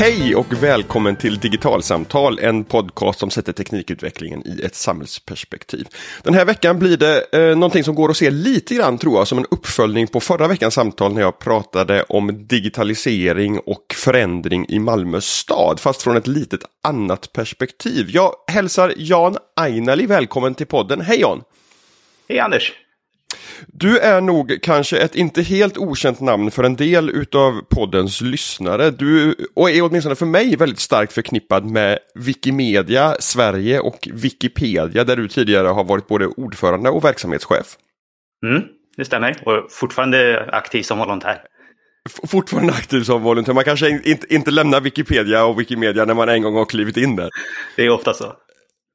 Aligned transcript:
Hej 0.00 0.34
och 0.34 0.62
välkommen 0.62 1.16
till 1.16 1.38
Digitalsamtal, 1.38 2.38
en 2.38 2.64
podcast 2.64 3.18
som 3.18 3.30
sätter 3.30 3.52
teknikutvecklingen 3.52 4.46
i 4.46 4.62
ett 4.64 4.74
samhällsperspektiv. 4.74 5.88
Den 6.22 6.34
här 6.34 6.44
veckan 6.44 6.78
blir 6.78 6.96
det 6.96 7.26
eh, 7.32 7.56
någonting 7.56 7.84
som 7.84 7.94
går 7.94 8.10
att 8.10 8.16
se 8.16 8.30
lite 8.30 8.74
grann 8.74 8.98
tror 8.98 9.18
jag 9.18 9.28
som 9.28 9.38
en 9.38 9.46
uppföljning 9.50 10.06
på 10.06 10.20
förra 10.20 10.48
veckans 10.48 10.74
samtal 10.74 11.14
när 11.14 11.20
jag 11.20 11.38
pratade 11.38 12.02
om 12.02 12.46
digitalisering 12.46 13.58
och 13.58 13.94
förändring 13.94 14.66
i 14.68 14.78
Malmö 14.78 15.20
stad, 15.20 15.80
fast 15.80 16.02
från 16.02 16.16
ett 16.16 16.26
litet 16.26 16.60
annat 16.82 17.32
perspektiv. 17.32 18.10
Jag 18.10 18.34
hälsar 18.46 18.94
Jan 18.96 19.36
Ainali 19.56 20.06
välkommen 20.06 20.54
till 20.54 20.66
podden. 20.66 21.00
Hej 21.00 21.20
Jan! 21.20 21.42
Hej 22.28 22.38
Anders! 22.38 22.72
Du 23.66 23.98
är 23.98 24.20
nog 24.20 24.58
kanske 24.62 24.98
ett 24.98 25.14
inte 25.14 25.42
helt 25.42 25.78
okänt 25.78 26.20
namn 26.20 26.50
för 26.50 26.64
en 26.64 26.76
del 26.76 27.10
utav 27.10 27.60
poddens 27.70 28.20
lyssnare. 28.20 28.90
Du 28.90 29.34
och 29.54 29.70
är 29.70 29.82
åtminstone 29.82 30.14
för 30.14 30.26
mig 30.26 30.56
väldigt 30.56 30.80
starkt 30.80 31.12
förknippad 31.12 31.64
med 31.64 31.98
Wikimedia 32.14 33.16
Sverige 33.20 33.80
och 33.80 34.08
Wikipedia 34.12 35.04
där 35.04 35.16
du 35.16 35.28
tidigare 35.28 35.68
har 35.68 35.84
varit 35.84 36.08
både 36.08 36.26
ordförande 36.26 36.90
och 36.90 37.04
verksamhetschef. 37.04 37.76
Mm, 38.46 38.62
det 38.96 39.04
stämmer 39.04 39.42
och 39.46 39.72
fortfarande 39.72 40.48
aktiv 40.52 40.82
som 40.82 40.98
volontär. 40.98 41.38
Fortfarande 42.30 42.72
aktiv 42.72 43.02
som 43.02 43.22
volontär. 43.22 43.52
Man 43.52 43.64
kanske 43.64 43.88
inte, 43.88 44.34
inte 44.34 44.50
lämnar 44.50 44.80
Wikipedia 44.80 45.44
och 45.44 45.60
Wikimedia 45.60 46.04
när 46.04 46.14
man 46.14 46.28
en 46.28 46.42
gång 46.42 46.54
har 46.54 46.64
klivit 46.64 46.96
in 46.96 47.16
där. 47.16 47.28
Det 47.76 47.86
är 47.86 47.90
ofta 47.90 48.14
så. 48.14 48.32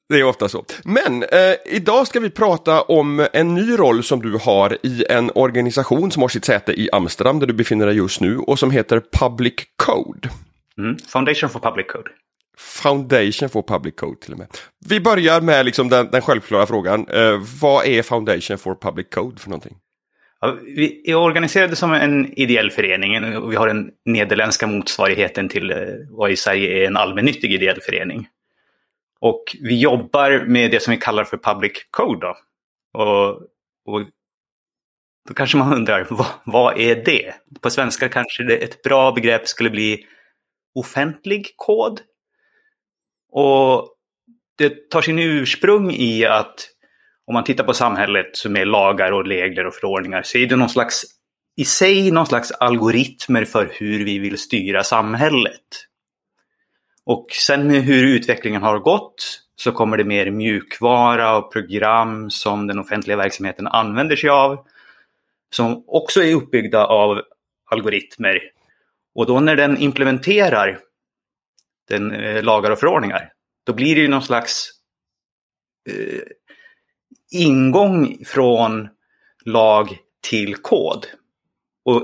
Det 0.10 0.20
är 0.20 0.24
ofta 0.24 0.50
så. 0.50 0.66
Men 0.84 1.24
eh, 1.24 1.56
idag 1.66 2.08
ska 2.08 2.20
vi 2.20 2.30
prata 2.30 2.82
om 2.82 3.28
en 3.34 3.56
ny 3.56 3.78
roll 3.78 4.04
som 4.04 4.22
du 4.22 4.38
har 4.42 4.78
i 4.84 5.06
en 5.10 5.32
organisation 5.36 6.12
som 6.12 6.22
har 6.22 6.30
sitt 6.30 6.46
säte 6.46 6.82
i 6.82 6.90
Amsterdam 6.92 7.40
där 7.40 7.48
du 7.48 7.54
befinner 7.54 7.86
dig 7.86 7.96
just 7.96 8.22
nu 8.22 8.38
och 8.38 8.60
som 8.60 8.72
heter 8.72 9.02
Public 9.20 9.54
Code. 9.76 10.30
Mm. 10.78 10.98
Foundation 11.08 11.50
for 11.50 11.60
Public 11.60 11.88
Code. 11.88 12.10
Foundation 12.58 13.50
for 13.50 13.62
Public 13.62 13.96
Code 13.96 14.20
till 14.22 14.34
och 14.34 14.40
med. 14.40 14.48
Vi 14.90 15.00
börjar 15.00 15.42
med 15.42 15.66
liksom 15.66 15.90
den, 15.90 16.10
den 16.12 16.22
självklara 16.22 16.66
frågan. 16.66 17.08
Eh, 17.08 17.42
vad 17.62 17.86
är 17.86 18.02
Foundation 18.02 18.58
for 18.58 18.76
Public 18.76 19.08
Code 19.10 19.40
för 19.42 19.50
någonting? 19.50 19.76
Ja, 20.42 20.58
vi 20.76 21.02
är 21.06 21.16
organiserade 21.16 21.76
som 21.76 21.94
en 21.94 22.40
ideell 22.40 22.72
förening 22.72 23.38
och 23.38 23.52
vi 23.52 23.56
har 23.56 23.68
den 23.68 23.92
nederländska 24.06 24.68
motsvarigheten 24.68 25.50
till 25.50 25.72
eh, 25.72 25.78
vad 26.10 26.32
i 26.32 26.36
Sverige 26.36 26.84
är 26.84 26.88
en 26.88 26.98
allmännyttig 26.98 27.54
ideell 27.54 27.82
förening. 27.82 28.28
Och 29.26 29.58
vi 29.62 29.80
jobbar 29.80 30.46
med 30.48 30.72
det 30.72 30.80
som 30.80 30.92
vi 30.92 30.98
kallar 30.98 31.24
för 31.24 31.38
public 31.38 31.72
code. 31.92 32.28
Då. 32.28 32.38
Och, 33.02 33.30
och 33.86 34.08
då 35.28 35.34
kanske 35.34 35.58
man 35.58 35.74
undrar, 35.74 36.08
vad, 36.10 36.28
vad, 36.46 36.80
är 36.80 36.96
det? 37.06 37.34
På 37.62 37.70
svenska 37.70 38.10
kanske 38.10 38.44
det 38.44 38.58
ett 38.58 38.82
bra 38.82 39.12
begrepp 39.12 39.48
skulle 39.48 39.70
bli 39.70 40.06
offentlig 40.76 41.54
kod. 41.56 42.00
Och 43.32 43.96
det 44.58 44.90
tar 44.90 45.02
sin 45.02 45.20
ursprung 45.20 45.92
i 45.92 46.26
att 46.26 46.70
om 47.28 47.34
man 47.34 47.44
tittar 47.44 47.64
på 47.64 47.74
samhället 47.74 48.38
som 48.38 48.56
är 48.56 48.66
lagar 48.66 49.12
och 49.12 49.26
regler 49.26 49.66
och 49.66 49.74
förordningar 49.74 50.22
så 50.24 50.38
är 50.38 50.48
det 50.48 50.56
någon 50.56 50.70
slags, 50.70 51.04
i 51.58 51.66
sig 51.66 52.12
någon 52.12 52.28
slags 52.28 52.52
algoritmer 52.52 53.46
för 53.46 53.72
hur 53.74 54.06
vi 54.06 54.20
vill 54.20 54.38
styra 54.38 54.84
samhället. 54.84 55.88
Och 57.06 57.26
sen 57.32 57.70
hur 57.70 58.04
utvecklingen 58.04 58.62
har 58.62 58.80
gått 58.80 59.42
så 59.56 59.72
kommer 59.72 59.98
det 59.98 60.04
mer 60.04 60.32
mjukvara 60.32 61.38
och 61.38 61.52
program 61.52 62.30
som 62.30 62.68
den 62.68 62.80
offentliga 62.80 63.18
verksamheten 63.18 63.68
använder 63.68 64.16
sig 64.16 64.30
av. 64.30 64.68
Som 65.50 65.84
också 65.88 66.24
är 66.24 66.36
uppbyggda 66.36 66.86
av 66.86 67.22
algoritmer. 67.72 68.40
Och 69.16 69.26
då 69.26 69.40
när 69.40 69.56
den 69.56 69.78
implementerar 69.78 70.80
den, 71.90 72.12
eh, 72.12 72.44
lagar 72.44 72.72
och 72.72 72.80
förordningar, 72.80 73.32
då 73.66 73.74
blir 73.74 73.96
det 73.96 74.02
ju 74.02 74.08
någon 74.08 74.22
slags 74.22 74.72
eh, 75.90 76.22
ingång 77.32 78.18
från 78.26 78.90
lag 79.46 79.98
till 80.30 80.56
kod. 80.56 81.06
Och 81.86 82.04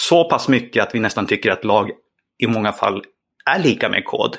så 0.00 0.28
pass 0.28 0.48
mycket 0.48 0.82
att 0.82 0.94
vi 0.94 1.00
nästan 1.00 1.26
tycker 1.26 1.50
att 1.50 1.64
lag 1.64 1.90
i 2.38 2.46
många 2.46 2.72
fall 2.72 3.04
är 3.44 3.58
lika 3.58 3.88
med 3.88 4.04
kod. 4.04 4.38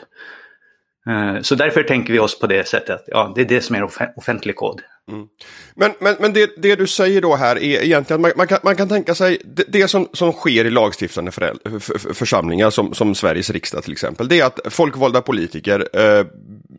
Eh, 1.10 1.42
så 1.42 1.56
därför 1.56 1.84
tänker 1.84 2.14
vi 2.14 2.20
oss 2.20 2.40
på 2.40 2.48
det 2.48 2.68
sättet 2.68 2.90
att 2.90 3.04
ja, 3.08 3.32
det 3.36 3.42
är 3.42 3.46
det 3.46 3.62
som 3.62 3.76
är 3.76 3.90
offentlig 4.16 4.56
kod. 4.56 4.82
Mm. 5.12 5.28
Men, 5.76 5.92
men, 6.00 6.16
men 6.20 6.34
det, 6.34 6.52
det, 6.58 6.76
du 6.76 6.88
säger 6.88 7.22
då 7.22 7.36
här 7.36 7.56
är 7.56 7.84
egentligen 7.84 8.20
att 8.20 8.22
man, 8.22 8.32
man, 8.38 8.48
kan, 8.48 8.60
man 8.64 8.76
kan 8.76 8.90
tänka 8.90 9.16
sig 9.16 9.42
det, 9.46 9.64
det 9.68 9.88
som, 9.88 10.08
som 10.14 10.32
sker 10.32 10.66
i 10.66 10.70
lagstiftande 10.70 11.32
för, 11.32 11.80
för, 11.80 12.14
församlingar 12.14 12.70
som, 12.70 12.94
som 12.94 13.16
Sveriges 13.16 13.50
riksdag 13.50 13.84
till 13.84 13.92
exempel. 13.92 14.28
Det 14.28 14.40
är 14.40 14.46
att 14.46 14.60
folkvalda 14.70 15.22
politiker 15.22 15.90
eh, 15.94 16.26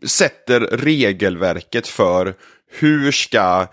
sätter 0.03 0.59
regelverket 0.59 1.87
för 1.87 2.33
hur 2.79 3.11
ska 3.11 3.67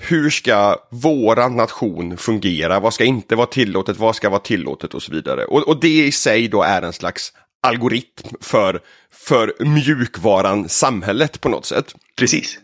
hur 0.00 0.30
ska 0.30 0.76
våran 0.90 1.56
nation 1.56 2.16
fungera? 2.16 2.80
Vad 2.80 2.94
ska 2.94 3.04
inte 3.04 3.36
vara 3.36 3.46
tillåtet? 3.46 3.96
Vad 3.96 4.16
ska 4.16 4.30
vara 4.30 4.40
tillåtet 4.40 4.94
och 4.94 5.02
så 5.02 5.12
vidare? 5.12 5.44
Och, 5.44 5.68
och 5.68 5.80
det 5.80 6.06
i 6.06 6.12
sig 6.12 6.48
då 6.48 6.62
är 6.62 6.82
en 6.82 6.92
slags 6.92 7.32
algoritm 7.62 8.28
för, 8.40 8.80
för 9.12 9.54
mjukvaran 9.60 10.68
samhället 10.68 11.40
på 11.40 11.48
något 11.48 11.66
sätt. 11.66 11.94
Precis. 12.16 12.58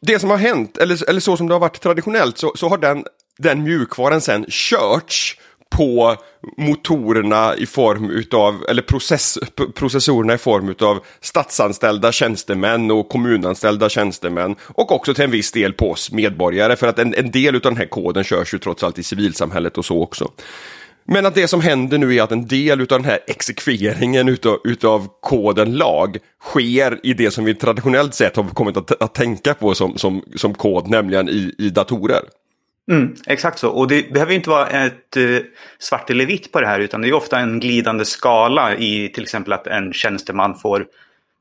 Det 0.00 0.18
som 0.18 0.30
har 0.30 0.36
hänt, 0.36 0.76
eller, 0.76 1.08
eller 1.08 1.20
så 1.20 1.36
som 1.36 1.48
det 1.48 1.54
har 1.54 1.60
varit 1.60 1.80
traditionellt, 1.80 2.38
så, 2.38 2.52
så 2.56 2.68
har 2.68 2.78
den, 2.78 3.04
den 3.38 3.62
mjukvaran 3.62 4.20
sen 4.20 4.46
körts 4.48 5.36
på 5.70 6.16
motorerna 6.56 7.56
i 7.56 7.66
form 7.66 8.10
utav, 8.10 8.64
eller 8.68 8.82
process, 8.82 9.38
processorerna 9.74 10.34
i 10.34 10.38
form 10.38 10.68
utav 10.68 11.04
statsanställda 11.20 12.12
tjänstemän 12.12 12.90
och 12.90 13.08
kommunanställda 13.08 13.88
tjänstemän 13.88 14.56
och 14.62 14.92
också 14.92 15.14
till 15.14 15.24
en 15.24 15.30
viss 15.30 15.52
del 15.52 15.72
på 15.72 15.90
oss 15.90 16.12
medborgare 16.12 16.76
för 16.76 16.86
att 16.86 16.98
en, 16.98 17.14
en 17.14 17.30
del 17.30 17.54
av 17.54 17.60
den 17.60 17.76
här 17.76 17.86
koden 17.86 18.24
körs 18.24 18.54
ju 18.54 18.58
trots 18.58 18.82
allt 18.82 18.98
i 18.98 19.02
civilsamhället 19.02 19.78
och 19.78 19.84
så 19.84 20.02
också. 20.02 20.30
Men 21.04 21.26
att 21.26 21.34
det 21.34 21.48
som 21.48 21.60
händer 21.60 21.98
nu 21.98 22.14
är 22.14 22.22
att 22.22 22.32
en 22.32 22.46
del 22.46 22.80
av 22.80 22.86
den 22.86 23.04
här 23.04 23.18
exekveringen 23.26 24.28
utav, 24.28 24.58
utav 24.64 25.08
koden 25.20 25.76
lag 25.76 26.18
sker 26.42 27.00
i 27.02 27.14
det 27.14 27.30
som 27.30 27.44
vi 27.44 27.54
traditionellt 27.54 28.14
sett 28.14 28.36
har 28.36 28.44
kommit 28.44 28.76
att, 28.76 29.02
att 29.02 29.14
tänka 29.14 29.54
på 29.54 29.74
som, 29.74 29.98
som, 29.98 30.22
som 30.36 30.54
kod, 30.54 30.88
nämligen 30.88 31.28
i, 31.28 31.54
i 31.58 31.70
datorer. 31.70 32.22
Mm, 32.90 33.14
exakt 33.26 33.58
så, 33.58 33.68
och 33.68 33.88
det 33.88 34.12
behöver 34.12 34.32
inte 34.32 34.50
vara 34.50 34.66
ett 34.66 35.16
eh, 35.16 35.38
svart 35.78 36.10
eller 36.10 36.26
vitt 36.26 36.52
på 36.52 36.60
det 36.60 36.66
här 36.66 36.80
utan 36.80 37.02
det 37.02 37.08
är 37.08 37.12
ofta 37.12 37.38
en 37.38 37.60
glidande 37.60 38.04
skala 38.04 38.76
i 38.76 39.08
till 39.14 39.22
exempel 39.22 39.52
att 39.52 39.66
en 39.66 39.92
tjänsteman 39.92 40.54
får 40.54 40.86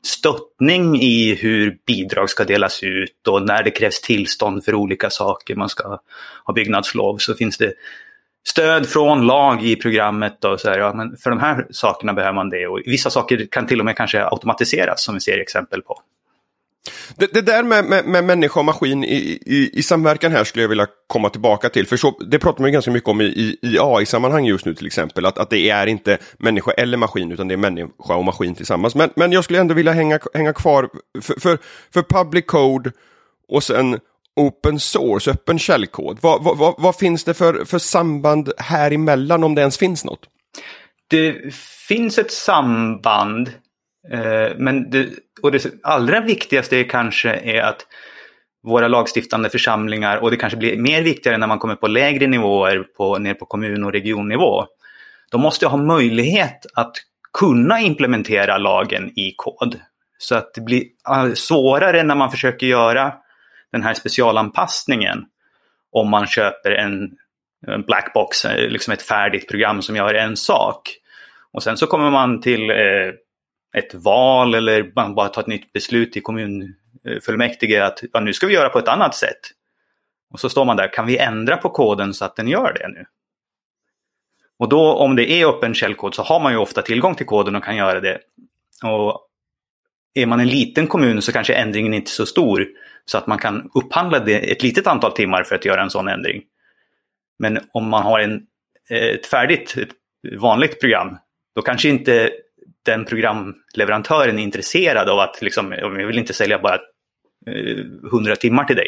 stöttning 0.06 1.02
i 1.02 1.36
hur 1.36 1.78
bidrag 1.88 2.30
ska 2.30 2.44
delas 2.44 2.84
ut 2.84 3.28
och 3.28 3.46
när 3.46 3.64
det 3.64 3.72
krävs 3.72 4.02
tillstånd 4.02 4.66
för 4.66 4.76
olika 4.76 5.10
saker, 5.10 5.56
man 5.56 5.70
ska 5.70 6.00
ha 6.46 6.54
byggnadslov, 6.54 7.18
så 7.18 7.34
finns 7.34 7.58
det 7.58 7.74
stöd 8.48 8.90
från 8.90 9.28
lag 9.28 9.64
i 9.64 9.76
programmet. 9.76 10.46
Och 10.46 10.60
så 10.60 10.70
här, 10.70 10.80
ja, 10.80 10.94
men 10.94 11.18
för 11.18 11.30
de 11.30 11.40
här 11.40 11.68
sakerna 11.72 12.14
behöver 12.14 12.36
man 12.36 12.50
det. 12.50 12.68
Och 12.68 12.80
vissa 12.86 13.10
saker 13.10 13.48
kan 13.52 13.68
till 13.68 13.80
och 13.80 13.86
med 13.86 13.98
kanske 13.98 14.26
automatiseras 14.26 15.04
som 15.04 15.16
vi 15.16 15.22
ser 15.22 15.40
exempel 15.40 15.82
på. 15.82 16.02
Det, 17.16 17.34
det 17.34 17.42
där 17.42 17.64
med, 17.64 17.86
med, 17.86 18.06
med, 18.06 18.24
människa 18.24 18.60
och 18.60 18.66
maskin 18.66 19.04
i, 19.04 19.40
i, 19.46 19.70
i, 19.74 19.84
samverkan 19.84 20.32
här 20.32 20.44
skulle 20.44 20.64
jag 20.64 20.70
vilja 20.70 20.88
komma 21.08 21.30
tillbaka 21.30 21.70
till. 21.70 21.88
För 21.88 21.98
så, 21.98 22.20
det 22.20 22.40
pratar 22.40 22.62
man 22.62 22.72
ganska 22.72 22.92
mycket 22.92 23.10
om 23.10 23.22
i, 23.22 23.58
i 23.62 23.78
AI-sammanhang 23.80 24.46
just 24.46 24.66
nu 24.66 24.76
till 24.76 24.88
exempel. 24.88 25.26
Att, 25.26 25.38
att 25.38 25.50
det 25.50 25.70
är 25.70 25.88
inte 25.88 26.18
människa 26.38 26.72
eller 26.72 26.98
maskin 26.98 27.32
utan 27.32 27.48
det 27.48 27.54
är 27.54 27.58
människa 27.58 28.16
och 28.16 28.26
maskin 28.26 28.56
tillsammans. 28.56 28.96
Men, 28.96 29.10
men 29.16 29.32
jag 29.32 29.44
skulle 29.44 29.60
ändå 29.60 29.74
vilja 29.74 29.92
hänga, 29.92 30.20
hänga 30.34 30.54
kvar 30.54 30.90
för, 31.22 31.40
för, 31.40 31.58
för 31.94 32.02
public 32.02 32.46
code 32.46 32.92
och 33.48 33.64
sen 33.64 34.00
open 34.40 34.80
source, 34.80 35.32
öppen 35.32 35.60
källkod. 35.60 36.18
Vad, 36.22 36.44
vad, 36.44 36.76
vad, 36.78 36.96
finns 36.96 37.24
det 37.24 37.34
för, 37.34 37.66
för 37.66 37.80
samband 37.80 38.52
här 38.58 38.92
emellan 38.92 39.44
om 39.44 39.56
det 39.56 39.62
ens 39.62 39.78
finns 39.78 40.06
något? 40.06 40.20
Det 41.08 41.54
finns 41.88 42.18
ett 42.18 42.32
samband. 42.32 43.48
Eh, 44.12 44.58
men 44.58 44.90
det, 44.90 45.10
och 45.42 45.52
det 45.52 45.66
allra 45.84 46.22
viktigaste 46.22 46.78
är 46.78 46.84
kanske 46.84 47.30
är 47.30 47.62
att 47.62 47.86
våra 48.64 48.88
lagstiftande 48.88 49.50
församlingar 49.50 50.18
och 50.18 50.32
det 50.32 50.38
kanske 50.38 50.58
blir 50.58 50.78
mer 50.78 51.02
viktigare 51.02 51.38
när 51.38 51.48
man 51.48 51.60
kommer 51.60 51.76
på 51.76 51.88
lägre 51.88 52.28
nivåer, 52.28 52.84
på, 52.98 53.18
ner 53.18 53.34
på 53.34 53.46
kommun 53.46 53.84
och 53.84 53.92
regionnivå. 53.92 54.66
De 55.32 55.42
måste 55.42 55.68
ha 55.68 55.78
möjlighet 55.78 56.66
att 56.74 56.96
kunna 57.34 57.80
implementera 57.80 58.58
lagen 58.58 59.20
i 59.20 59.34
kod. 59.38 59.80
Så 60.18 60.36
att 60.36 60.54
det 60.54 60.62
blir 60.62 60.84
eh, 61.10 61.34
svårare 61.34 62.04
när 62.04 62.16
man 62.16 62.32
försöker 62.32 62.68
göra 62.68 63.14
den 63.72 63.84
här 63.84 63.94
specialanpassningen 63.94 65.26
om 65.92 66.10
man 66.10 66.28
köper 66.28 66.72
en, 66.72 67.18
en 67.68 67.82
blackbox, 67.82 68.46
eh, 68.46 68.70
liksom 68.70 68.94
ett 68.94 69.02
färdigt 69.02 69.50
program 69.50 69.82
som 69.82 69.96
gör 69.96 70.14
en 70.14 70.38
sak. 70.38 70.90
Och 71.52 71.64
sen 71.64 71.78
så 71.78 71.88
kommer 71.88 72.12
man 72.12 72.42
till 72.42 72.70
eh, 72.70 73.14
ett 73.78 73.94
val 73.94 74.56
eller 74.56 74.92
man 74.96 75.16
bara 75.16 75.30
tar 75.30 75.42
ett 75.42 75.48
nytt 75.48 75.74
beslut 75.74 76.18
i 76.18 76.22
kommunfullmäktige 76.22 77.86
att 77.86 78.00
ja, 78.14 78.20
nu 78.20 78.34
ska 78.34 78.48
vi 78.48 78.54
göra 78.54 78.70
på 78.70 78.80
ett 78.80 78.88
annat 78.88 79.16
sätt. 79.16 79.40
Och 80.32 80.40
så 80.40 80.50
står 80.50 80.66
man 80.66 80.78
där, 80.78 80.94
kan 80.94 81.08
vi 81.08 81.18
ändra 81.18 81.58
på 81.58 81.70
koden 81.70 82.14
så 82.14 82.26
att 82.26 82.36
den 82.36 82.48
gör 82.48 82.74
det 82.74 82.88
nu? 82.88 83.06
Och 84.60 84.70
då 84.70 84.94
om 84.94 85.16
det 85.16 85.32
är 85.32 85.48
öppen 85.48 85.74
källkod 85.74 86.16
så 86.16 86.24
har 86.24 86.40
man 86.40 86.52
ju 86.52 86.58
ofta 86.58 86.82
tillgång 86.82 87.16
till 87.16 87.26
koden 87.26 87.56
och 87.56 87.64
kan 87.64 87.76
göra 87.76 88.00
det. 88.00 88.20
Och 88.84 89.28
är 90.14 90.26
man 90.26 90.40
en 90.40 90.48
liten 90.48 90.88
kommun 90.88 91.22
så 91.22 91.32
kanske 91.32 91.54
ändringen 91.54 91.94
inte 91.94 92.10
är 92.10 92.12
så 92.12 92.26
stor 92.26 92.68
så 93.10 93.18
att 93.18 93.28
man 93.28 93.38
kan 93.38 93.70
upphandla 93.74 94.20
det 94.20 94.52
ett 94.52 94.64
litet 94.64 94.88
antal 94.88 95.12
timmar 95.12 95.44
för 95.44 95.56
att 95.56 95.66
göra 95.66 95.82
en 95.82 95.90
sån 95.90 96.08
ändring. 96.08 96.42
Men 97.40 97.60
om 97.74 97.90
man 97.90 98.04
har 98.04 98.20
en, 98.20 98.42
eh, 98.90 99.08
ett 99.08 99.26
färdigt, 99.26 99.78
ett 99.78 99.90
vanligt 100.40 100.80
program, 100.80 101.18
då 101.56 101.62
kanske 101.62 101.90
inte 101.90 102.32
den 102.86 103.06
programleverantören 103.06 104.40
är 104.40 104.44
intresserad 104.44 105.10
av 105.10 105.20
att 105.20 105.42
liksom, 105.42 105.72
jag 105.72 105.90
vill 105.90 106.18
inte 106.18 106.34
sälja 106.34 106.60
bara 106.60 106.76
eh, 107.48 107.86
100 108.12 108.36
timmar 108.36 108.64
till 108.64 108.76
dig. 108.76 108.88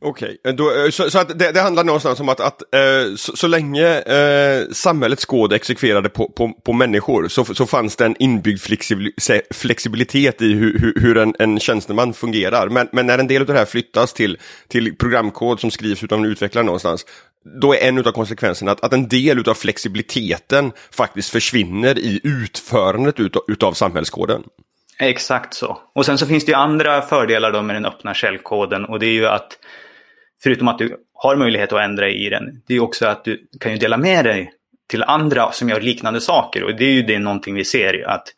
Okej, 0.00 0.36
okay. 0.44 0.84
Eh, 0.84 0.90
så, 0.90 1.10
så, 1.10 1.18
att 1.18 1.38
det, 1.38 1.52
det, 1.52 1.60
handlar 1.60 1.84
någonstans 1.84 2.20
om 2.20 2.28
att, 2.28 2.40
att 2.40 2.74
eh, 2.74 3.14
så, 3.16 3.36
så, 3.36 3.46
länge 3.46 4.00
eh, 4.00 4.68
samhällets 4.72 5.24
kod 5.24 5.52
exekverade 5.52 6.08
på, 6.08 6.28
på, 6.28 6.52
på 6.64 6.72
människor 6.72 7.28
så, 7.28 7.44
så 7.44 7.66
fanns 7.66 7.96
det 7.96 8.04
en 8.04 8.16
inbyggd 8.18 8.60
flexibilitet 9.50 10.42
i 10.42 10.52
hur, 10.52 10.78
hur, 10.78 10.94
hur 11.00 11.16
en, 11.18 11.34
en 11.38 11.60
tjänsteman 11.60 12.14
fungerar. 12.14 12.68
Men, 12.68 12.88
men, 12.92 13.06
när 13.06 13.18
en 13.18 13.26
del 13.26 13.42
av 13.42 13.46
det 13.46 13.52
här 13.52 13.64
flyttas 13.64 14.12
till, 14.12 14.38
till 14.68 14.96
programkod 14.96 15.60
som 15.60 15.70
skrivs 15.70 16.02
av 16.02 16.18
en 16.18 16.24
utvecklare 16.24 16.64
någonstans, 16.64 17.06
då 17.60 17.74
är 17.74 17.88
en 17.88 17.98
av 17.98 18.12
konsekvenserna 18.12 18.70
att, 18.72 18.84
att 18.84 18.92
en 18.92 19.08
del 19.08 19.48
av 19.48 19.54
flexibiliteten 19.54 20.72
faktiskt 20.90 21.30
försvinner 21.30 21.98
i 21.98 22.20
utförandet 22.24 23.20
utav, 23.20 23.42
utav 23.48 23.72
samhällskoden. 23.72 24.42
Exakt 24.98 25.54
så. 25.54 25.78
Och 25.94 26.06
sen 26.06 26.18
så 26.18 26.26
finns 26.26 26.44
det 26.44 26.52
ju 26.52 26.56
andra 26.56 27.02
fördelar 27.02 27.52
då 27.52 27.62
med 27.62 27.76
den 27.76 27.86
öppna 27.86 28.14
källkoden 28.14 28.84
och 28.84 28.98
det 28.98 29.06
är 29.06 29.12
ju 29.12 29.26
att 29.26 29.58
förutom 30.42 30.68
att 30.68 30.78
du 30.78 30.96
har 31.14 31.36
möjlighet 31.36 31.72
att 31.72 31.80
ändra 31.80 32.08
i 32.08 32.28
den, 32.28 32.62
det 32.66 32.74
är 32.74 32.80
också 32.80 33.06
att 33.06 33.24
du 33.24 33.48
kan 33.60 33.72
ju 33.72 33.78
dela 33.78 33.96
med 33.96 34.24
dig 34.24 34.52
till 34.88 35.02
andra 35.02 35.52
som 35.52 35.68
gör 35.68 35.80
liknande 35.80 36.20
saker. 36.20 36.64
Och 36.64 36.76
det 36.76 36.84
är 36.84 36.92
ju 36.92 37.02
det 37.02 37.18
någonting 37.18 37.54
vi 37.54 37.64
ser 37.64 38.08
att 38.08 38.34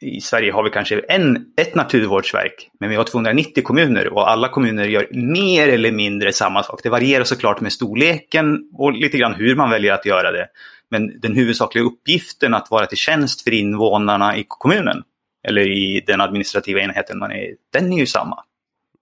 i 0.00 0.20
Sverige 0.20 0.52
har 0.52 0.62
vi 0.62 0.70
kanske 0.70 1.00
en, 1.08 1.46
ett 1.56 1.74
naturvårdsverk, 1.74 2.70
men 2.80 2.90
vi 2.90 2.96
har 2.96 3.04
290 3.04 3.62
kommuner 3.64 4.08
och 4.08 4.30
alla 4.30 4.48
kommuner 4.48 4.84
gör 4.84 5.08
mer 5.12 5.68
eller 5.68 5.92
mindre 5.92 6.32
samma 6.32 6.62
sak. 6.62 6.80
Det 6.82 6.88
varierar 6.88 7.24
såklart 7.24 7.60
med 7.60 7.72
storleken 7.72 8.70
och 8.72 8.92
lite 8.92 9.18
grann 9.18 9.34
hur 9.34 9.56
man 9.56 9.70
väljer 9.70 9.92
att 9.92 10.06
göra 10.06 10.32
det. 10.32 10.48
Men 10.90 11.20
den 11.20 11.34
huvudsakliga 11.34 11.84
uppgiften 11.84 12.54
att 12.54 12.70
vara 12.70 12.86
till 12.86 12.98
tjänst 12.98 13.44
för 13.44 13.54
invånarna 13.54 14.36
i 14.36 14.44
kommunen, 14.48 15.02
eller 15.48 15.68
i 15.68 16.04
den 16.06 16.20
administrativa 16.20 16.80
enheten 16.80 17.18
man 17.18 17.32
är 17.32 17.54
den 17.72 17.92
är 17.92 17.98
ju 17.98 18.06
samma. 18.06 18.44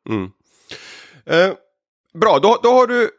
Mm. 0.08 0.31
Eh, 1.31 1.52
bra, 2.14 2.38
då, 2.38 2.61
då 2.62 2.73
har 2.73 2.87
du 2.87 3.11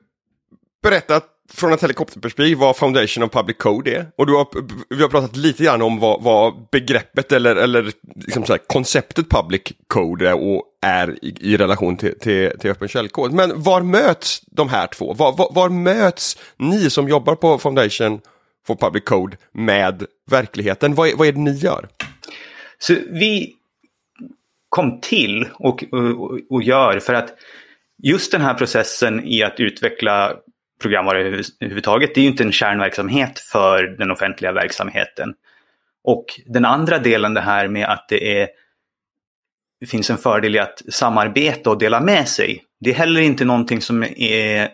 berättat 0.81 1.33
från 1.50 1.74
ett 1.74 1.83
helikopterperspektiv 1.83 2.57
vad 2.57 2.77
Foundation 2.77 3.24
of 3.24 3.31
Public 3.31 3.57
Code 3.57 3.95
är. 3.95 4.07
Och 4.15 4.25
du 4.25 4.33
har, 4.33 4.48
vi 4.89 5.01
har 5.01 5.09
pratat 5.09 5.36
lite 5.36 5.63
grann 5.63 5.81
om 5.81 6.00
vad, 6.00 6.24
vad 6.24 6.54
begreppet 6.71 7.31
eller, 7.31 7.56
eller 7.56 7.92
liksom 8.15 8.45
så 8.45 8.54
här, 8.54 8.59
konceptet 8.68 9.30
Public 9.30 9.62
Code 9.88 10.30
är 10.30 10.33
och 10.33 10.63
är 10.81 11.25
i, 11.25 11.54
i 11.54 11.57
relation 11.57 11.98
till, 11.98 12.19
till, 12.19 12.51
till 12.59 12.71
öppen 12.71 12.88
källkod. 12.88 13.33
Men 13.33 13.63
var 13.63 13.81
möts 13.81 14.42
de 14.45 14.69
här 14.69 14.88
två? 14.88 15.13
Var, 15.13 15.38
var, 15.38 15.51
var, 15.51 15.69
möts 15.69 16.38
ni 16.57 16.89
som 16.89 17.10
jobbar 17.10 17.36
på 17.36 17.57
Foundation 17.57 18.21
for 18.68 18.75
Public 18.75 19.03
Code 19.03 19.38
med 19.51 20.06
verkligheten? 20.30 20.95
Vad, 20.95 21.10
vad 21.18 21.27
är 21.27 21.31
det 21.31 21.39
ni 21.39 21.51
gör? 21.51 21.88
Så 22.80 22.95
vi 23.10 23.56
kom 24.69 25.01
till 25.01 25.50
och, 25.53 25.83
och, 25.92 26.39
och 26.50 26.63
gör 26.63 27.00
för 27.00 27.13
att 27.13 27.30
just 28.03 28.31
den 28.31 28.41
här 28.41 28.53
processen 28.53 29.23
i 29.25 29.44
att 29.44 29.59
utveckla 29.59 30.35
programvara 30.81 31.19
överhuvudtaget, 31.19 32.15
det 32.15 32.21
är 32.21 32.23
ju 32.23 32.29
inte 32.29 32.44
en 32.44 32.51
kärnverksamhet 32.51 33.39
för 33.39 33.83
den 33.83 34.11
offentliga 34.11 34.51
verksamheten. 34.51 35.33
Och 36.03 36.25
den 36.45 36.65
andra 36.65 36.99
delen 36.99 37.33
det 37.33 37.41
här 37.41 37.67
med 37.67 37.85
att 37.89 38.05
det, 38.09 38.39
är, 38.39 38.49
det 39.79 39.85
finns 39.85 40.09
en 40.09 40.17
fördel 40.17 40.55
i 40.55 40.59
att 40.59 40.81
samarbeta 40.89 41.69
och 41.69 41.77
dela 41.77 42.01
med 42.01 42.27
sig. 42.27 42.63
Det 42.79 42.89
är 42.89 42.94
heller 42.94 43.21
inte 43.21 43.45
någonting 43.45 43.81
som 43.81 44.03
är 44.17 44.69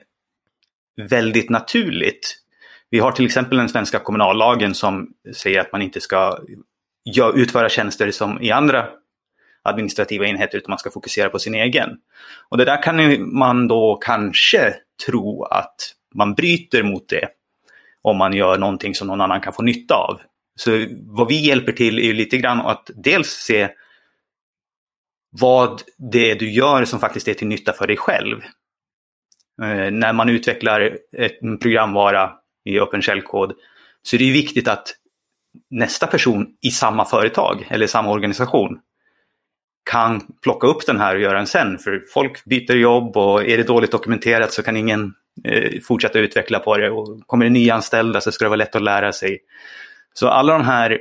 väldigt 1.10 1.50
naturligt. 1.50 2.36
Vi 2.90 3.00
har 3.00 3.12
till 3.12 3.26
exempel 3.26 3.58
den 3.58 3.70
svenska 3.70 4.00
kommunallagen 4.00 4.74
som 4.74 5.10
säger 5.36 5.60
att 5.60 5.72
man 5.72 5.82
inte 5.82 6.02
ska 6.02 6.40
utföra 7.36 7.70
tjänster 7.70 8.12
som 8.12 8.42
i 8.42 8.52
andra 8.52 8.88
administrativa 9.64 10.26
enheter 10.26 10.58
utan 10.58 10.72
man 10.72 10.80
ska 10.80 10.92
fokusera 10.92 11.30
på 11.30 11.40
sin 11.40 11.56
egen. 11.56 11.90
Och 12.50 12.58
det 12.58 12.66
där 12.66 12.84
kan 12.84 13.36
man 13.38 13.68
då 13.68 13.96
kanske 13.96 14.76
tro 15.06 15.44
att 15.44 15.76
man 16.16 16.34
bryter 16.34 16.84
mot 16.84 17.10
det 17.10 17.28
om 18.02 18.18
man 18.18 18.34
gör 18.34 18.58
någonting 18.58 18.96
som 18.96 19.08
någon 19.08 19.22
annan 19.22 19.42
kan 19.42 19.54
få 19.54 19.62
nytta 19.62 19.96
av. 19.96 20.22
Så 20.56 20.86
vad 21.02 21.28
vi 21.28 21.48
hjälper 21.48 21.72
till 21.72 22.00
är 22.00 22.14
lite 22.14 22.38
grann 22.38 22.62
att 22.62 22.90
dels 22.96 23.30
se 23.30 23.70
vad 25.30 25.82
det 25.98 26.32
är 26.32 26.36
du 26.36 26.52
gör 26.52 26.86
som 26.86 27.00
faktiskt 27.00 27.28
är 27.28 27.34
till 27.34 27.48
nytta 27.48 27.74
för 27.74 27.88
dig 27.88 27.98
själv. 27.98 28.42
Eh, 29.62 29.92
när 29.92 30.14
man 30.14 30.30
utvecklar 30.30 30.98
en 31.42 31.58
programvara 31.58 32.32
i 32.66 32.80
öppen 32.80 33.02
källkod 33.02 33.54
så 34.02 34.16
är 34.16 34.20
det 34.20 34.32
viktigt 34.32 34.68
att 34.68 34.96
nästa 35.70 36.08
person 36.08 36.48
i 36.62 36.72
samma 36.72 37.06
företag 37.06 37.68
eller 37.70 37.88
samma 37.88 38.12
organisation 38.12 38.80
kan 39.84 40.22
plocka 40.44 40.68
upp 40.68 40.86
den 40.86 41.00
här 41.00 41.16
och 41.16 41.22
göra 41.22 41.38
den 41.38 41.48
sen. 41.48 41.78
För 41.78 42.04
folk 42.14 42.46
byter 42.46 42.76
jobb 42.76 43.18
och 43.18 43.46
är 43.46 43.58
det 43.58 43.64
dåligt 43.64 43.92
dokumenterat 43.92 44.54
så 44.54 44.64
kan 44.64 44.78
ingen 44.78 45.14
eh, 45.44 45.72
fortsätta 45.84 46.20
utveckla 46.20 46.60
på 46.60 46.78
det. 46.78 46.92
Och 46.92 47.28
kommer 47.28 47.46
det 47.46 47.52
nyanställda 47.52 48.22
så 48.22 48.32
ska 48.32 48.46
det 48.46 48.50
vara 48.50 48.58
lätt 48.58 48.76
att 48.76 48.84
lära 48.84 49.12
sig. 49.12 49.40
Så 50.14 50.28
alla 50.28 50.54
de 50.54 50.66
här 50.66 51.00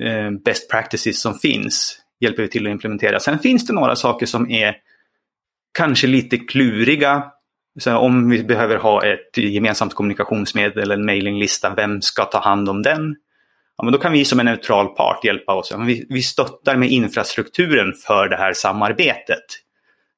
eh, 0.00 0.30
best 0.30 0.70
practices 0.70 1.20
som 1.20 1.34
finns 1.34 1.98
hjälper 2.20 2.42
vi 2.42 2.48
till 2.48 2.66
att 2.66 2.70
implementera. 2.70 3.20
Sen 3.20 3.38
finns 3.38 3.66
det 3.66 3.72
några 3.72 3.96
saker 3.96 4.26
som 4.26 4.50
är 4.50 4.76
kanske 5.78 6.06
lite 6.06 6.36
kluriga. 6.36 7.24
Så 7.80 7.96
om 7.96 8.30
vi 8.30 8.44
behöver 8.44 8.76
ha 8.76 9.04
ett 9.04 9.36
gemensamt 9.36 9.94
kommunikationsmedel 9.94 10.78
eller 10.78 10.94
en 10.94 11.06
mailinglista, 11.06 11.74
vem 11.74 12.02
ska 12.02 12.24
ta 12.24 12.38
hand 12.38 12.68
om 12.68 12.82
den? 12.82 13.16
Ja, 13.82 13.84
men 13.84 13.92
då 13.92 13.98
kan 13.98 14.12
vi 14.12 14.24
som 14.24 14.40
en 14.40 14.46
neutral 14.46 14.88
part 14.88 15.24
hjälpa 15.24 15.54
oss. 15.54 15.70
Ja, 15.70 15.78
men 15.78 15.86
vi, 15.86 16.06
vi 16.08 16.22
stöttar 16.22 16.76
med 16.76 16.90
infrastrukturen 16.90 17.92
för 18.06 18.28
det 18.28 18.36
här 18.36 18.52
samarbetet. 18.52 19.44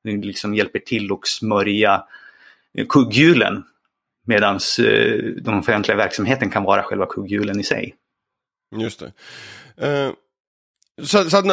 Vi 0.02 0.16
liksom 0.16 0.54
hjälper 0.54 0.78
till 0.78 1.12
att 1.12 1.26
smörja 1.26 2.04
kugghjulen 2.88 3.64
medan 4.26 4.54
eh, 4.78 5.16
den 5.42 5.54
offentliga 5.54 5.96
verksamheten 5.96 6.50
kan 6.50 6.64
vara 6.64 6.82
själva 6.82 7.06
kugghjulen 7.06 7.60
i 7.60 7.62
sig. 7.62 7.94
Just 8.76 9.00
det. 9.00 9.12
Eh, 9.86 10.10
så, 11.02 11.30
så 11.30 11.36
att 11.36 11.44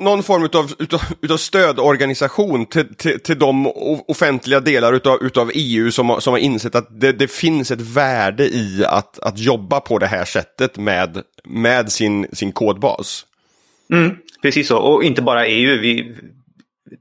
någon 0.00 0.22
form 0.22 0.44
utav, 0.44 0.72
utav, 0.78 1.00
utav 1.22 1.36
stödorganisation 1.36 2.66
till, 2.66 2.94
till, 2.94 3.20
till 3.20 3.38
de 3.38 3.66
offentliga 4.08 4.60
delar 4.60 4.92
utav, 4.92 5.22
utav 5.22 5.50
EU 5.54 5.90
som, 5.90 6.20
som 6.20 6.32
har 6.32 6.38
insett 6.38 6.74
att 6.74 7.00
det, 7.00 7.12
det 7.12 7.30
finns 7.30 7.70
ett 7.70 7.80
värde 7.80 8.44
i 8.44 8.84
att, 8.88 9.18
att 9.18 9.38
jobba 9.38 9.80
på 9.80 9.98
det 9.98 10.06
här 10.06 10.24
sättet 10.24 10.78
med, 10.78 11.22
med 11.44 11.92
sin, 11.92 12.26
sin 12.32 12.52
kodbas. 12.52 13.26
Mm, 13.92 14.16
precis 14.42 14.68
så, 14.68 14.78
och 14.78 15.04
inte 15.04 15.22
bara 15.22 15.46
EU. 15.46 15.80
Vi 15.80 16.16